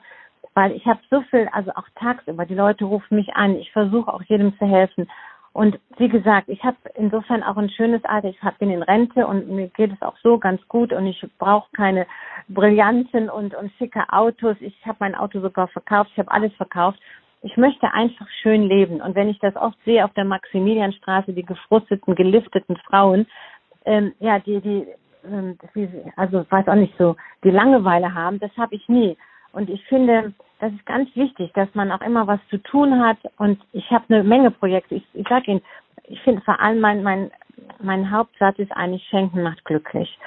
weil 0.54 0.71
ich 0.71 0.86
habe 0.86 1.02
so 1.10 1.21
viel, 1.30 1.50
also 1.52 1.71
auch 1.71 1.88
tagsüber, 1.95 2.45
die 2.45 2.56
Leute 2.56 2.86
rufen 2.86 3.15
mich 3.15 3.36
an, 3.36 3.56
ich 3.56 3.71
versuche 3.74 4.13
auch 4.13 4.24
jedem 4.24 4.58
zu 4.58 4.65
helfen. 4.65 5.10
Und 5.54 5.80
wie 5.98 6.08
gesagt, 6.08 6.48
ich 6.48 6.64
habe 6.64 6.78
insofern 6.96 7.44
auch 7.44 7.58
ein 7.58 7.70
schönes 7.70 8.04
Alter. 8.06 8.30
Ich 8.30 8.42
hab, 8.42 8.58
bin 8.60 8.72
in 8.72 8.84
Rente 8.84 9.28
und 9.28 9.50
mir 9.50 9.68
geht 9.68 9.92
es 9.92 10.02
auch 10.02 10.16
so 10.24 10.38
ganz 10.38 10.66
gut 10.70 10.94
und 10.94 11.06
ich 11.06 11.26
brauche 11.40 11.70
keine 11.74 12.08
Brillanten 12.48 13.30
und, 13.30 13.54
und 13.54 13.72
schicke 13.78 14.02
Autos. 14.12 14.56
Ich 14.62 14.86
habe 14.86 14.98
mein 15.00 15.16
Auto 15.16 15.42
sogar 15.42 15.68
verkauft. 15.68 16.10
Ich 16.14 16.20
habe 16.20 16.32
alles 16.32 16.54
verkauft. 16.54 17.00
ich 17.42 17.58
möchte 17.58 17.92
einfach 17.92 18.28
schön 18.42 18.64
leben. 18.64 19.02
Und 19.02 19.16
wenn 19.16 19.30
ich 19.30 19.40
das 19.40 19.56
oft 19.56 19.78
sehe 19.84 20.06
auf 20.06 20.14
der 20.14 20.26
Maximilianstraße, 20.26 21.34
die 21.34 21.44
gefrusteten, 21.44 22.16
gelifteten 22.16 22.78
Frauen, 22.78 23.28
ähm, 23.86 24.14
ja, 24.20 24.40
die, 24.40 24.62
die, 24.62 24.88
ähm, 25.26 25.58
also 26.16 26.46
weiß 26.50 26.68
auch 26.68 26.76
nicht 26.76 26.96
so, 26.98 27.16
die 27.44 27.50
Langeweile 27.50 28.14
haben, 28.14 28.40
das 28.40 28.56
habe 28.58 28.76
ich 28.76 28.88
nie. 28.88 29.18
Und 29.54 29.70
ich 29.70 29.84
finde, 29.86 30.34
das 30.60 30.72
ist 30.72 30.86
ganz 30.86 31.14
wichtig, 31.16 31.52
dass 31.54 31.74
man 31.74 31.92
auch 31.92 32.02
immer 32.02 32.28
was 32.28 32.40
zu 32.50 32.58
tun 32.58 33.04
hat. 33.04 33.18
Und 33.38 33.60
ich 33.74 33.90
habe 33.92 34.06
eine 34.10 34.24
Menge 34.24 34.52
Projekte. 34.52 34.96
Ich, 34.96 35.04
ich 35.14 35.28
sage 35.28 35.52
Ihnen, 35.52 35.62
ich 36.04 36.22
finde 36.22 36.42
vor 36.42 36.60
allem 36.60 36.80
mein, 36.80 37.04
mein, 37.04 37.32
mein 37.80 38.12
Hauptsatz 38.12 38.60
ist 38.60 38.72
eigentlich, 38.72 39.04
Schenken 39.10 39.44
macht 39.44 39.64
glücklich. 39.66 40.18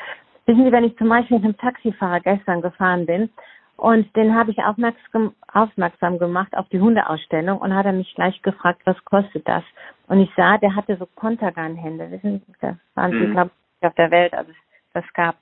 Wissen 0.47 0.65
Sie, 0.65 0.73
wenn 0.73 0.85
ich 0.85 0.97
zum 0.99 1.09
Beispiel 1.09 1.39
mit 1.39 1.45
einem 1.45 1.57
Taxifahrer 1.57 2.21
gestern 2.21 2.61
gefahren 2.61 3.07
bin 3.07 3.31
und 3.77 4.15
den 4.15 4.35
habe 4.35 4.51
ich 4.51 4.59
aufmerksam, 4.59 5.35
aufmerksam 5.53 6.19
gemacht 6.19 6.57
auf 6.57 6.69
die 6.69 6.81
Hundeausstellung 6.81 7.59
und 7.59 7.75
hat 7.75 7.87
er 7.87 7.93
mich 7.93 8.15
gleich 8.15 8.41
gefragt, 8.43 8.83
was 8.85 9.03
kostet 9.05 9.49
das? 9.49 9.65
Und 10.07 10.21
ich 10.21 10.31
sah, 10.37 10.59
der 10.59 10.77
hatte 10.77 10.97
so 10.97 11.07
Kontergan-Hände. 11.17 12.11
Wissen 12.11 12.43
Sie, 12.47 12.55
das 12.61 12.77
waren 12.95 13.13
sie, 13.13 13.27
mhm. 13.27 13.33
glaube 13.33 13.51
ich, 13.81 13.87
auf 13.87 13.95
der 13.95 14.11
Welt, 14.11 14.35
also 14.35 14.53
das 14.93 15.05
gab. 15.15 15.37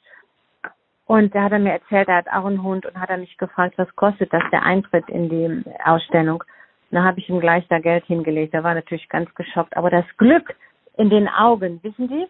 Und 1.06 1.34
da 1.34 1.44
hat 1.44 1.52
er 1.52 1.58
mir 1.58 1.72
erzählt, 1.72 2.08
er 2.08 2.16
hat 2.16 2.28
auch 2.28 2.44
einen 2.44 2.62
Hund 2.62 2.86
und 2.86 2.98
hat 2.98 3.10
er 3.10 3.18
mich 3.18 3.36
gefragt, 3.36 3.74
was 3.76 3.94
kostet 3.96 4.32
das, 4.32 4.42
der 4.52 4.62
Eintritt 4.62 5.08
in 5.08 5.28
die 5.28 5.64
Ausstellung. 5.84 6.44
Da 6.90 7.02
habe 7.02 7.20
ich 7.20 7.28
ihm 7.28 7.40
gleich 7.40 7.66
da 7.68 7.78
Geld 7.78 8.04
hingelegt. 8.04 8.54
Er 8.54 8.64
war 8.64 8.74
natürlich 8.74 9.08
ganz 9.08 9.34
geschockt. 9.34 9.76
Aber 9.76 9.90
das 9.90 10.04
Glück 10.18 10.54
in 10.96 11.10
den 11.10 11.26
Augen, 11.28 11.80
wissen 11.82 12.08
Sie, 12.08 12.26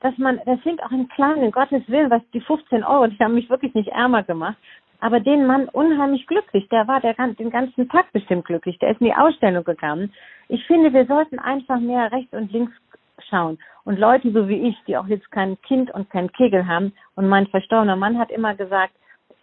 dass 0.00 0.16
man, 0.18 0.40
das 0.46 0.60
sind 0.62 0.82
auch 0.82 0.90
in 0.90 1.08
kleinen, 1.08 1.50
Gottes 1.52 1.88
Willen, 1.88 2.10
was 2.10 2.22
die 2.32 2.40
15 2.40 2.84
Euro, 2.84 3.06
die 3.06 3.18
haben 3.18 3.34
mich 3.34 3.48
wirklich 3.48 3.74
nicht 3.74 3.88
ärmer 3.88 4.22
gemacht. 4.22 4.56
Aber 5.00 5.20
den 5.20 5.46
Mann 5.46 5.68
unheimlich 5.68 6.26
glücklich. 6.26 6.68
Der 6.68 6.86
war 6.86 7.00
der, 7.00 7.14
den 7.14 7.50
ganzen 7.50 7.88
Tag 7.88 8.12
bestimmt 8.12 8.44
glücklich. 8.44 8.78
Der 8.80 8.90
ist 8.90 9.00
in 9.00 9.06
die 9.06 9.14
Ausstellung 9.14 9.64
gegangen. 9.64 10.12
Ich 10.48 10.66
finde, 10.66 10.92
wir 10.92 11.06
sollten 11.06 11.38
einfach 11.38 11.80
mehr 11.80 12.12
rechts 12.12 12.32
und 12.34 12.52
links 12.52 12.72
schauen. 13.30 13.58
Und 13.84 13.98
Leute 13.98 14.30
so 14.32 14.48
wie 14.48 14.68
ich, 14.68 14.76
die 14.86 14.96
auch 14.96 15.06
jetzt 15.06 15.30
kein 15.30 15.60
Kind 15.62 15.90
und 15.92 16.10
kein 16.10 16.30
Kegel 16.32 16.66
haben, 16.66 16.92
und 17.16 17.28
mein 17.28 17.46
verstorbener 17.46 17.96
Mann 17.96 18.18
hat 18.18 18.30
immer 18.30 18.54
gesagt, 18.54 18.94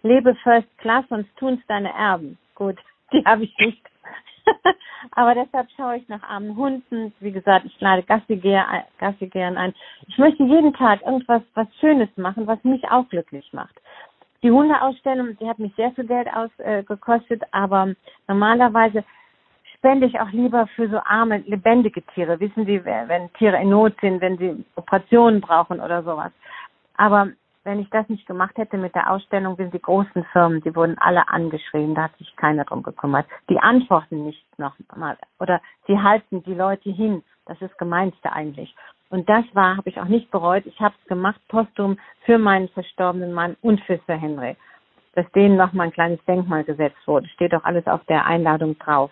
lebe 0.03 0.35
first 0.43 0.67
class, 0.77 1.05
sonst 1.09 1.29
tun's 1.37 1.61
deine 1.67 1.93
Erben. 1.93 2.37
Gut, 2.55 2.77
die 3.13 3.23
habe 3.25 3.43
ich 3.43 3.57
nicht. 3.57 3.81
Aber 5.11 5.35
deshalb 5.35 5.67
schaue 5.75 5.97
ich 5.97 6.07
nach 6.07 6.23
armen 6.23 6.55
Hunden. 6.55 7.13
Wie 7.19 7.31
gesagt, 7.31 7.65
ich 7.65 7.79
lade 7.81 8.03
Gassigären 8.03 9.57
ein. 9.57 9.73
Ich 10.07 10.17
möchte 10.17 10.43
jeden 10.43 10.73
Tag 10.73 11.01
irgendwas 11.01 11.41
was 11.53 11.67
Schönes 11.79 12.09
machen, 12.15 12.47
was 12.47 12.63
mich 12.63 12.83
auch 12.89 13.07
glücklich 13.09 13.51
macht. 13.51 13.75
Die 14.43 14.51
Hundeausstellung, 14.51 15.35
die 15.37 15.47
hat 15.47 15.59
mich 15.59 15.73
sehr 15.75 15.91
viel 15.91 16.05
Geld 16.05 16.27
ausgekostet, 16.31 17.41
äh, 17.41 17.47
aber 17.51 17.93
normalerweise 18.27 19.03
spende 19.87 20.05
ich 20.05 20.19
auch 20.19 20.31
lieber 20.31 20.67
für 20.75 20.89
so 20.89 20.99
arme, 21.05 21.37
lebendige 21.45 22.01
Tiere. 22.07 22.41
Wissen 22.41 22.65
Sie, 22.65 22.83
wenn 22.83 23.31
Tiere 23.33 23.61
in 23.61 23.69
Not 23.69 23.93
sind, 24.01 24.19
wenn 24.19 24.37
sie 24.37 24.65
Operationen 24.75 25.39
brauchen 25.39 25.79
oder 25.79 26.03
sowas. 26.03 26.33
Aber 26.97 27.29
wenn 27.63 27.79
ich 27.79 27.89
das 27.89 28.09
nicht 28.09 28.27
gemacht 28.27 28.57
hätte 28.57 28.77
mit 28.77 28.95
der 28.95 29.09
Ausstellung, 29.09 29.55
sind 29.55 29.73
die 29.73 29.81
großen 29.81 30.25
Firmen, 30.33 30.61
die 30.61 30.75
wurden 30.75 30.97
alle 30.97 31.29
angeschrieben, 31.29 31.95
da 31.95 32.03
hat 32.03 32.17
sich 32.17 32.35
keiner 32.35 32.65
drum 32.65 32.83
gekümmert. 32.83 33.27
Die 33.49 33.59
antworten 33.59 34.25
nicht 34.25 34.43
nochmal 34.59 35.17
oder 35.39 35.61
sie 35.87 35.97
halten 35.97 36.43
die 36.43 36.53
Leute 36.53 36.89
hin. 36.89 37.23
Das 37.45 37.61
ist 37.61 37.77
gemeinste 37.77 38.33
eigentlich. 38.33 38.75
Und 39.09 39.29
das 39.29 39.45
war, 39.53 39.77
habe 39.77 39.87
ich 39.89 40.01
auch 40.01 40.09
nicht 40.09 40.29
bereut. 40.31 40.65
Ich 40.65 40.81
habe 40.81 40.95
es 41.01 41.07
gemacht, 41.07 41.39
postum 41.47 41.97
für 42.25 42.37
meinen 42.37 42.67
verstorbenen 42.69 43.31
Mann 43.31 43.55
und 43.61 43.79
für 43.85 44.01
Sir 44.05 44.17
Henry. 44.17 44.57
Dass 45.13 45.31
denen 45.31 45.55
nochmal 45.55 45.87
ein 45.87 45.93
kleines 45.93 46.19
Denkmal 46.25 46.65
gesetzt 46.65 47.07
wurde. 47.07 47.29
Steht 47.29 47.55
auch 47.55 47.63
alles 47.63 47.87
auf 47.87 48.03
der 48.09 48.25
Einladung 48.25 48.77
drauf. 48.79 49.11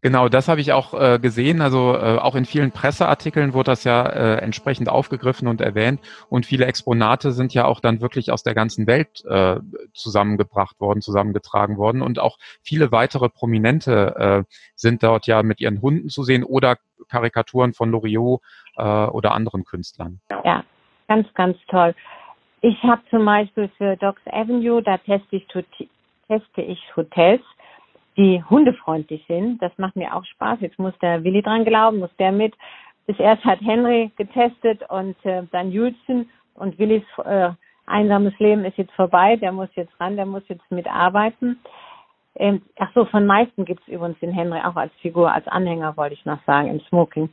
Genau, 0.00 0.28
das 0.28 0.48
habe 0.48 0.60
ich 0.60 0.72
auch 0.72 0.94
äh, 0.94 1.18
gesehen. 1.18 1.60
Also 1.60 1.94
äh, 1.94 2.18
auch 2.18 2.34
in 2.34 2.44
vielen 2.44 2.72
Presseartikeln 2.72 3.54
wurde 3.54 3.70
das 3.70 3.84
ja 3.84 4.04
äh, 4.06 4.36
entsprechend 4.38 4.88
aufgegriffen 4.88 5.48
und 5.48 5.60
erwähnt. 5.60 6.00
Und 6.28 6.46
viele 6.46 6.66
Exponate 6.66 7.32
sind 7.32 7.54
ja 7.54 7.64
auch 7.64 7.80
dann 7.80 8.00
wirklich 8.00 8.32
aus 8.32 8.42
der 8.42 8.54
ganzen 8.54 8.86
Welt 8.86 9.24
äh, 9.24 9.60
zusammengebracht 9.92 10.80
worden, 10.80 11.00
zusammengetragen 11.00 11.76
worden. 11.76 12.02
Und 12.02 12.18
auch 12.18 12.38
viele 12.62 12.92
weitere 12.92 13.28
Prominente 13.28 14.44
äh, 14.48 14.54
sind 14.74 15.02
dort 15.02 15.26
ja 15.26 15.42
mit 15.42 15.60
ihren 15.60 15.80
Hunden 15.80 16.08
zu 16.08 16.22
sehen 16.22 16.42
oder 16.44 16.76
Karikaturen 17.08 17.72
von 17.72 17.90
Loriot 17.90 18.40
äh, 18.76 18.82
oder 18.82 19.32
anderen 19.32 19.64
Künstlern. 19.64 20.20
Ja, 20.44 20.64
ganz, 21.08 21.32
ganz 21.34 21.56
toll. 21.68 21.94
Ich 22.62 22.82
habe 22.82 23.02
zum 23.10 23.24
Beispiel 23.24 23.70
für 23.78 23.96
Docs 23.96 24.22
Avenue, 24.26 24.82
da 24.82 24.98
teste 24.98 25.36
ich, 25.36 25.46
teste 25.46 26.62
ich 26.62 26.80
Hotels 26.96 27.42
die 28.16 28.42
hundefreundlich 28.42 29.24
sind. 29.28 29.60
Das 29.62 29.72
macht 29.78 29.96
mir 29.96 30.14
auch 30.14 30.24
Spaß. 30.24 30.60
Jetzt 30.60 30.78
muss 30.78 30.96
der 31.00 31.24
Willi 31.24 31.42
dran 31.42 31.64
glauben, 31.64 31.98
muss 31.98 32.14
der 32.18 32.32
mit. 32.32 32.54
Bis 33.06 33.18
erst 33.18 33.44
hat 33.44 33.60
Henry 33.60 34.10
getestet 34.16 34.82
und 34.88 35.16
äh, 35.24 35.42
dann 35.52 35.70
Judson 35.70 36.28
und 36.54 36.78
Willis 36.78 37.04
äh, 37.24 37.50
einsames 37.86 38.36
Leben 38.38 38.64
ist 38.64 38.78
jetzt 38.78 38.92
vorbei. 38.92 39.36
Der 39.36 39.52
muss 39.52 39.68
jetzt 39.74 39.92
ran, 40.00 40.16
der 40.16 40.26
muss 40.26 40.42
jetzt 40.48 40.68
mitarbeiten. 40.70 41.60
Ähm, 42.34 42.62
ach 42.78 42.90
so, 42.94 43.04
von 43.06 43.26
meisten 43.26 43.64
gibt's 43.64 43.86
übrigens 43.88 44.18
den 44.18 44.32
Henry 44.32 44.60
auch 44.60 44.76
als 44.76 44.92
Figur, 45.00 45.32
als 45.32 45.46
Anhänger 45.48 45.96
wollte 45.96 46.14
ich 46.14 46.24
noch 46.26 46.42
sagen, 46.44 46.68
im 46.68 46.80
Smoking. 46.80 47.30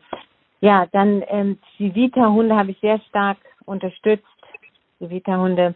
Ja, 0.62 0.86
dann 0.92 1.24
ähm, 1.28 1.60
die 1.78 1.94
Vita-Hunde 1.94 2.56
habe 2.56 2.72
ich 2.72 2.80
sehr 2.80 3.00
stark 3.10 3.38
unterstützt. 3.66 4.26
Die 5.00 5.10
Vita-Hunde 5.10 5.76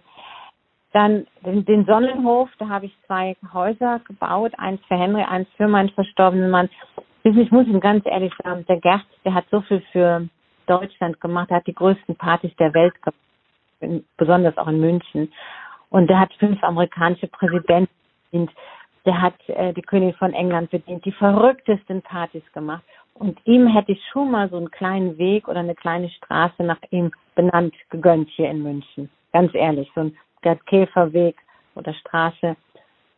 dann 0.93 1.27
den, 1.45 1.65
den 1.65 1.85
Sonnenhof, 1.85 2.49
da 2.59 2.69
habe 2.69 2.85
ich 2.85 2.97
zwei 3.05 3.35
Häuser 3.53 3.99
gebaut, 4.07 4.53
eins 4.57 4.81
für 4.87 4.95
Henry, 4.95 5.23
eins 5.23 5.47
für 5.57 5.67
meinen 5.67 5.89
verstorbenen 5.89 6.49
Mann. 6.49 6.69
Ich 7.23 7.51
muss 7.51 7.67
ihm 7.67 7.79
ganz 7.79 8.05
ehrlich 8.05 8.33
sagen, 8.43 8.65
der 8.67 8.79
Gerd, 8.79 9.05
der 9.25 9.33
hat 9.33 9.45
so 9.51 9.61
viel 9.61 9.81
für 9.91 10.27
Deutschland 10.65 11.19
gemacht, 11.19 11.49
hat 11.49 11.67
die 11.67 11.75
größten 11.75 12.15
Partys 12.15 12.55
der 12.57 12.73
Welt 12.73 12.93
gemacht, 13.01 14.03
besonders 14.17 14.57
auch 14.57 14.67
in 14.67 14.79
München. 14.79 15.31
Und 15.89 16.09
der 16.09 16.19
hat 16.19 16.33
fünf 16.35 16.63
amerikanische 16.63 17.27
Präsidenten 17.27 17.93
bedient, 18.31 18.51
der 19.05 19.21
hat 19.21 19.35
äh, 19.47 19.73
die 19.73 19.81
Königin 19.81 20.15
von 20.15 20.33
England 20.33 20.69
bedient, 20.69 21.05
die 21.05 21.11
verrücktesten 21.11 22.01
Partys 22.01 22.43
gemacht. 22.53 22.83
Und 23.13 23.39
ihm 23.45 23.67
hätte 23.67 23.93
ich 23.93 24.03
schon 24.11 24.31
mal 24.31 24.49
so 24.49 24.57
einen 24.57 24.69
kleinen 24.69 25.17
Weg 25.17 25.47
oder 25.47 25.61
eine 25.61 25.75
kleine 25.75 26.09
Straße 26.09 26.63
nach 26.63 26.79
ihm 26.91 27.11
benannt, 27.35 27.73
gegönnt 27.89 28.29
hier 28.29 28.49
in 28.49 28.61
München. 28.61 29.09
Ganz 29.31 29.53
ehrlich, 29.55 29.89
so 29.95 30.01
ein 30.01 30.17
Gerd 30.41 30.65
Käferweg 30.65 31.35
oder 31.75 31.93
Straße. 31.93 32.55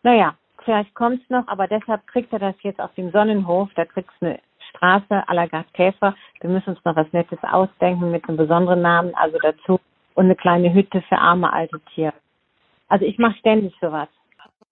Naja, 0.04 0.36
vielleicht 0.64 0.94
kommt's 0.96 1.30
noch, 1.30 1.48
aber 1.48 1.68
deshalb 1.68 2.06
kriegt 2.08 2.32
er 2.34 2.40
das 2.40 2.56
jetzt 2.62 2.80
auf 2.80 2.94
dem 2.96 3.12
Sonnenhof. 3.12 3.70
Da 3.76 3.86
kriegt's 3.86 4.14
eine 4.22 4.40
Straße 4.70 5.28
à 5.28 5.34
la 5.34 5.46
Gerd 5.48 5.74
Käfer. 5.74 6.16
Wir 6.42 6.50
müssen 6.50 6.72
uns 6.72 6.86
noch 6.86 6.96
was 6.96 7.12
Nettes 7.14 7.40
ausdenken 7.44 8.12
mit 8.12 8.28
einem 8.28 8.38
besonderen 8.38 8.82
Namen, 8.82 9.14
also 9.16 9.38
dazu. 9.42 9.80
Und 10.16 10.26
eine 10.26 10.36
kleine 10.36 10.74
Hütte 10.74 11.02
für 11.04 11.18
arme 11.18 11.52
alte 11.52 11.80
Tiere. 11.94 12.14
Also 12.90 13.06
ich 13.06 13.18
mache 13.18 13.38
ständig 13.38 13.74
sowas. 13.80 14.10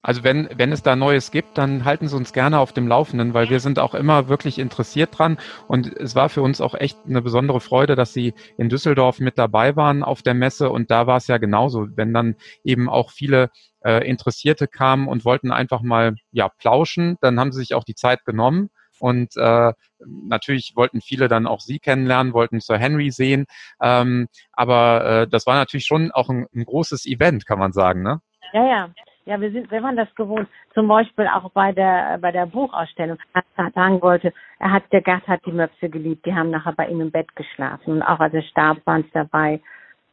Also 0.08 0.24
wenn, 0.24 0.48
wenn 0.56 0.72
es 0.72 0.84
da 0.84 0.96
Neues 0.96 1.32
gibt, 1.32 1.58
dann 1.58 1.84
halten 1.84 2.08
Sie 2.08 2.16
uns 2.16 2.32
gerne 2.32 2.60
auf 2.60 2.72
dem 2.72 2.88
Laufenden, 2.88 3.34
weil 3.34 3.50
wir 3.50 3.60
sind 3.60 3.78
auch 3.78 3.94
immer 3.94 4.30
wirklich 4.30 4.58
interessiert 4.58 5.20
dran. 5.20 5.38
Und 5.68 5.94
es 5.98 6.16
war 6.16 6.30
für 6.30 6.42
uns 6.42 6.62
auch 6.62 6.76
echt 6.76 6.98
eine 7.06 7.22
besondere 7.22 7.60
Freude, 7.60 7.98
dass 7.98 8.14
Sie 8.14 8.34
in 8.58 8.70
Düsseldorf 8.70 9.20
mit 9.20 9.38
dabei 9.38 9.76
waren 9.76 10.04
auf 10.04 10.22
der 10.22 10.34
Messe. 10.34 10.70
Und 10.70 10.92
da 10.92 11.08
war 11.08 11.18
es 11.18 11.28
ja 11.28 11.40
genauso, 11.40 11.88
wenn 11.98 12.14
dann 12.14 12.38
eben 12.64 12.88
auch 12.88 13.12
viele 13.12 13.50
äh, 13.84 14.08
Interessierte 14.08 14.70
kamen 14.70 15.10
und 15.10 15.26
wollten 15.26 15.52
einfach 15.52 15.82
mal 15.82 16.16
ja 16.32 16.48
plauschen, 16.48 17.18
dann 17.20 17.38
haben 17.38 17.52
sie 17.52 17.60
sich 17.60 17.74
auch 17.74 17.84
die 17.84 17.96
Zeit 17.96 18.24
genommen. 18.24 18.70
Und 19.00 19.36
äh, 19.36 19.74
natürlich 20.00 20.72
wollten 20.78 21.02
viele 21.02 21.28
dann 21.28 21.48
auch 21.48 21.60
Sie 21.60 21.80
kennenlernen, 21.80 22.32
wollten 22.32 22.62
Sir 22.62 22.78
Henry 22.78 23.12
sehen. 23.12 23.46
Ähm, 23.82 24.30
aber 24.54 25.06
äh, 25.06 25.28
das 25.28 25.46
war 25.46 25.56
natürlich 25.56 25.86
schon 25.86 26.14
auch 26.14 26.30
ein, 26.30 26.48
ein 26.56 26.64
großes 26.64 27.06
Event, 27.08 27.46
kann 27.46 27.60
man 27.60 27.74
sagen, 27.74 28.04
ne? 28.04 28.22
Ja, 28.54 28.66
ja. 28.66 28.90
Ja, 29.28 29.42
wir 29.42 29.52
sind, 29.52 29.70
wir 29.70 29.84
waren 29.84 29.98
das 29.98 30.08
gewohnt. 30.16 30.48
Zum 30.74 30.88
Beispiel 30.88 31.28
auch 31.28 31.52
bei 31.52 31.74
der, 31.74 32.18
bei 32.22 32.32
der 32.32 32.46
Buchausstellung. 32.46 33.18
Er 33.34 33.72
sagen 33.76 34.02
wollte, 34.02 34.32
er 34.58 34.72
hat, 34.72 34.84
der 34.94 35.02
Gerd 35.02 35.28
hat 35.28 35.46
die 35.46 35.52
Möpse 35.52 35.90
geliebt. 35.90 36.26
Die 36.26 36.34
haben 36.34 36.50
nachher 36.50 36.72
bei 36.72 36.88
ihm 36.88 37.02
im 37.02 37.12
Bett 37.12 37.36
geschlafen. 37.36 37.96
Und 37.96 38.04
auch 38.04 38.22
als 38.22 38.34
er 38.34 38.44
starb, 38.44 38.78
waren 38.86 39.04
sie 39.04 39.12
dabei, 39.12 39.60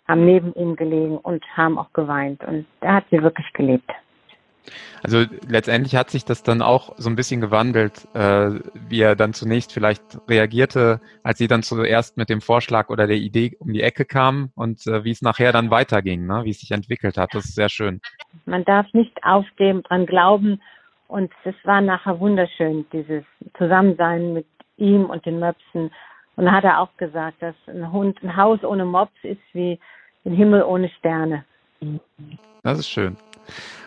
haben 0.08 0.24
neben 0.24 0.52
ihm 0.54 0.74
gelegen 0.74 1.16
und 1.18 1.44
haben 1.56 1.78
auch 1.78 1.92
geweint. 1.92 2.42
Und 2.42 2.66
er 2.80 2.94
hat 2.94 3.04
sie 3.12 3.22
wirklich 3.22 3.52
geliebt. 3.52 3.88
Also 5.02 5.24
letztendlich 5.46 5.96
hat 5.96 6.10
sich 6.10 6.24
das 6.24 6.42
dann 6.42 6.62
auch 6.62 6.94
so 6.96 7.10
ein 7.10 7.16
bisschen 7.16 7.40
gewandelt, 7.40 8.08
äh, 8.14 8.50
wie 8.88 9.00
er 9.00 9.16
dann 9.16 9.34
zunächst 9.34 9.72
vielleicht 9.72 10.02
reagierte, 10.28 11.00
als 11.22 11.38
sie 11.38 11.48
dann 11.48 11.62
zuerst 11.62 12.16
mit 12.16 12.30
dem 12.30 12.40
Vorschlag 12.40 12.88
oder 12.88 13.06
der 13.06 13.16
Idee 13.16 13.56
um 13.58 13.72
die 13.72 13.82
Ecke 13.82 14.04
kam 14.04 14.50
und 14.54 14.86
äh, 14.86 15.04
wie 15.04 15.10
es 15.10 15.22
nachher 15.22 15.52
dann 15.52 15.70
weiterging, 15.70 16.26
ne? 16.26 16.44
wie 16.44 16.50
es 16.50 16.60
sich 16.60 16.70
entwickelt 16.70 17.18
hat. 17.18 17.34
Das 17.34 17.44
ist 17.44 17.54
sehr 17.54 17.68
schön. 17.68 18.00
Man 18.46 18.64
darf 18.64 18.86
nicht 18.94 19.22
aufgeben, 19.22 19.82
dran 19.82 20.06
glauben 20.06 20.60
und 21.08 21.30
es 21.44 21.54
war 21.64 21.80
nachher 21.80 22.18
wunderschön, 22.18 22.86
dieses 22.92 23.24
Zusammensein 23.58 24.32
mit 24.32 24.46
ihm 24.76 25.04
und 25.06 25.24
den 25.26 25.38
Möpsen. 25.38 25.90
Und 26.36 26.46
da 26.46 26.52
hat 26.52 26.64
er 26.64 26.80
auch 26.80 26.96
gesagt, 26.96 27.42
dass 27.42 27.54
ein 27.66 27.92
Hund, 27.92 28.22
ein 28.22 28.36
Haus 28.36 28.64
ohne 28.64 28.84
Mops 28.84 29.12
ist 29.22 29.42
wie 29.52 29.78
ein 30.24 30.32
Himmel 30.32 30.62
ohne 30.62 30.88
Sterne. 30.98 31.44
Das 32.62 32.78
ist 32.78 32.88
schön. 32.88 33.16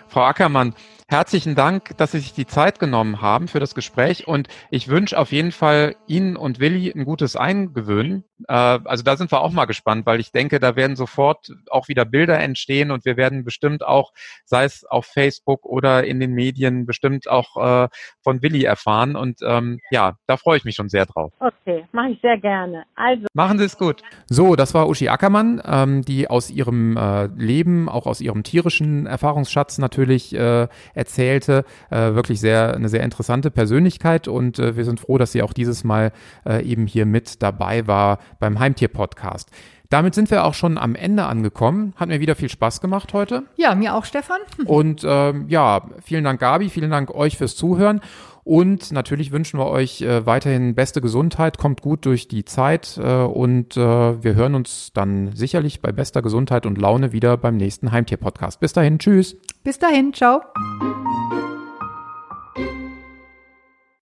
Frau 0.07 0.23
Ackermann, 0.23 0.73
herzlichen 1.09 1.55
Dank, 1.55 1.95
dass 1.97 2.11
Sie 2.11 2.19
sich 2.19 2.33
die 2.33 2.45
Zeit 2.45 2.79
genommen 2.79 3.21
haben 3.21 3.47
für 3.47 3.61
das 3.61 3.75
Gespräch 3.75 4.27
und 4.27 4.49
ich 4.69 4.89
wünsche 4.89 5.17
auf 5.17 5.31
jeden 5.31 5.51
Fall 5.53 5.95
Ihnen 6.05 6.35
und 6.35 6.59
Willi 6.59 6.91
ein 6.91 7.05
gutes 7.05 7.37
Eingewöhnen. 7.37 8.25
Äh, 8.47 8.53
also 8.53 9.03
da 9.03 9.15
sind 9.15 9.31
wir 9.31 9.41
auch 9.41 9.51
mal 9.51 9.65
gespannt, 9.65 10.05
weil 10.05 10.19
ich 10.19 10.31
denke, 10.33 10.59
da 10.59 10.75
werden 10.75 10.97
sofort 10.97 11.53
auch 11.69 11.87
wieder 11.87 12.03
Bilder 12.03 12.39
entstehen 12.39 12.91
und 12.91 13.05
wir 13.05 13.15
werden 13.15 13.45
bestimmt 13.45 13.85
auch, 13.85 14.11
sei 14.43 14.65
es 14.65 14.83
auf 14.83 15.05
Facebook 15.05 15.65
oder 15.65 16.03
in 16.03 16.19
den 16.19 16.33
Medien, 16.33 16.85
bestimmt 16.85 17.29
auch 17.29 17.85
äh, 17.85 17.87
von 18.21 18.41
Willi 18.41 18.65
erfahren 18.65 19.15
und 19.15 19.39
ähm, 19.43 19.79
ja, 19.89 20.17
da 20.27 20.35
freue 20.35 20.57
ich 20.57 20.65
mich 20.65 20.75
schon 20.75 20.89
sehr 20.89 21.05
drauf. 21.05 21.31
Okay, 21.39 21.85
mache 21.93 22.09
ich 22.09 22.21
sehr 22.21 22.37
gerne. 22.37 22.83
Also 22.95 23.27
machen 23.33 23.59
Sie 23.59 23.65
es 23.65 23.77
gut. 23.77 24.01
So, 24.27 24.57
das 24.57 24.73
war 24.73 24.89
Uschi 24.89 25.07
Ackermann, 25.07 25.61
ähm, 25.65 26.03
die 26.03 26.29
aus 26.29 26.49
ihrem 26.49 26.97
äh, 26.97 27.27
Leben, 27.27 27.87
auch 27.87 28.07
aus 28.07 28.19
ihrem 28.19 28.43
tierischen 28.43 29.05
Erfahrungsschatz 29.05 29.77
natürlich 29.77 30.35
äh, 30.35 30.67
erzählte. 30.97 31.63
Äh, 31.89 32.15
wirklich 32.15 32.39
sehr 32.39 32.75
eine 32.75 32.89
sehr 32.89 33.03
interessante 33.03 33.51
Persönlichkeit 33.51 34.27
und 34.27 34.59
äh, 34.59 34.75
wir 34.75 34.85
sind 34.85 34.99
froh, 34.99 35.17
dass 35.17 35.31
sie 35.31 35.41
auch 35.41 35.53
dieses 35.53 35.83
Mal 35.83 36.11
äh, 36.45 36.63
eben 36.63 36.87
hier 36.87 37.05
mit 37.05 37.41
dabei 37.41 37.87
war 37.87 38.19
beim 38.39 38.59
Heimtier-Podcast. 38.59 39.49
Damit 39.89 40.15
sind 40.15 40.29
wir 40.31 40.43
auch 40.43 40.53
schon 40.53 40.77
am 40.77 40.95
Ende 40.95 41.25
angekommen. 41.25 41.93
Hat 41.95 42.09
mir 42.09 42.19
wieder 42.19 42.35
viel 42.35 42.49
Spaß 42.49 42.81
gemacht 42.81 43.13
heute. 43.13 43.43
Ja, 43.55 43.73
mir 43.73 43.95
auch, 43.95 44.03
Stefan. 44.03 44.39
Und 44.65 45.05
ähm, 45.07 45.45
ja, 45.47 45.89
vielen 46.03 46.25
Dank, 46.25 46.41
Gabi. 46.41 46.69
Vielen 46.69 46.91
Dank 46.91 47.11
euch 47.11 47.37
fürs 47.37 47.55
Zuhören. 47.55 48.01
Und 48.47 48.93
natürlich 48.93 49.33
wünschen 49.33 49.59
wir 49.59 49.65
euch 49.65 50.01
äh, 50.01 50.25
weiterhin 50.25 50.73
beste 50.73 51.01
Gesundheit, 51.01 51.57
kommt 51.57 51.81
gut 51.81 52.05
durch 52.05 52.29
die 52.29 52.45
Zeit 52.45 52.97
äh, 52.97 53.23
und 53.23 53.75
äh, 53.75 53.79
wir 54.23 54.35
hören 54.35 54.55
uns 54.55 54.91
dann 54.93 55.35
sicherlich 55.35 55.81
bei 55.81 55.91
bester 55.91 56.21
Gesundheit 56.21 56.65
und 56.65 56.77
Laune 56.77 57.11
wieder 57.11 57.35
beim 57.35 57.57
nächsten 57.57 57.91
Heimtier-Podcast. 57.91 58.61
Bis 58.61 58.71
dahin, 58.71 58.99
tschüss. 58.99 59.35
Bis 59.65 59.79
dahin, 59.79 60.13
ciao. 60.13 60.39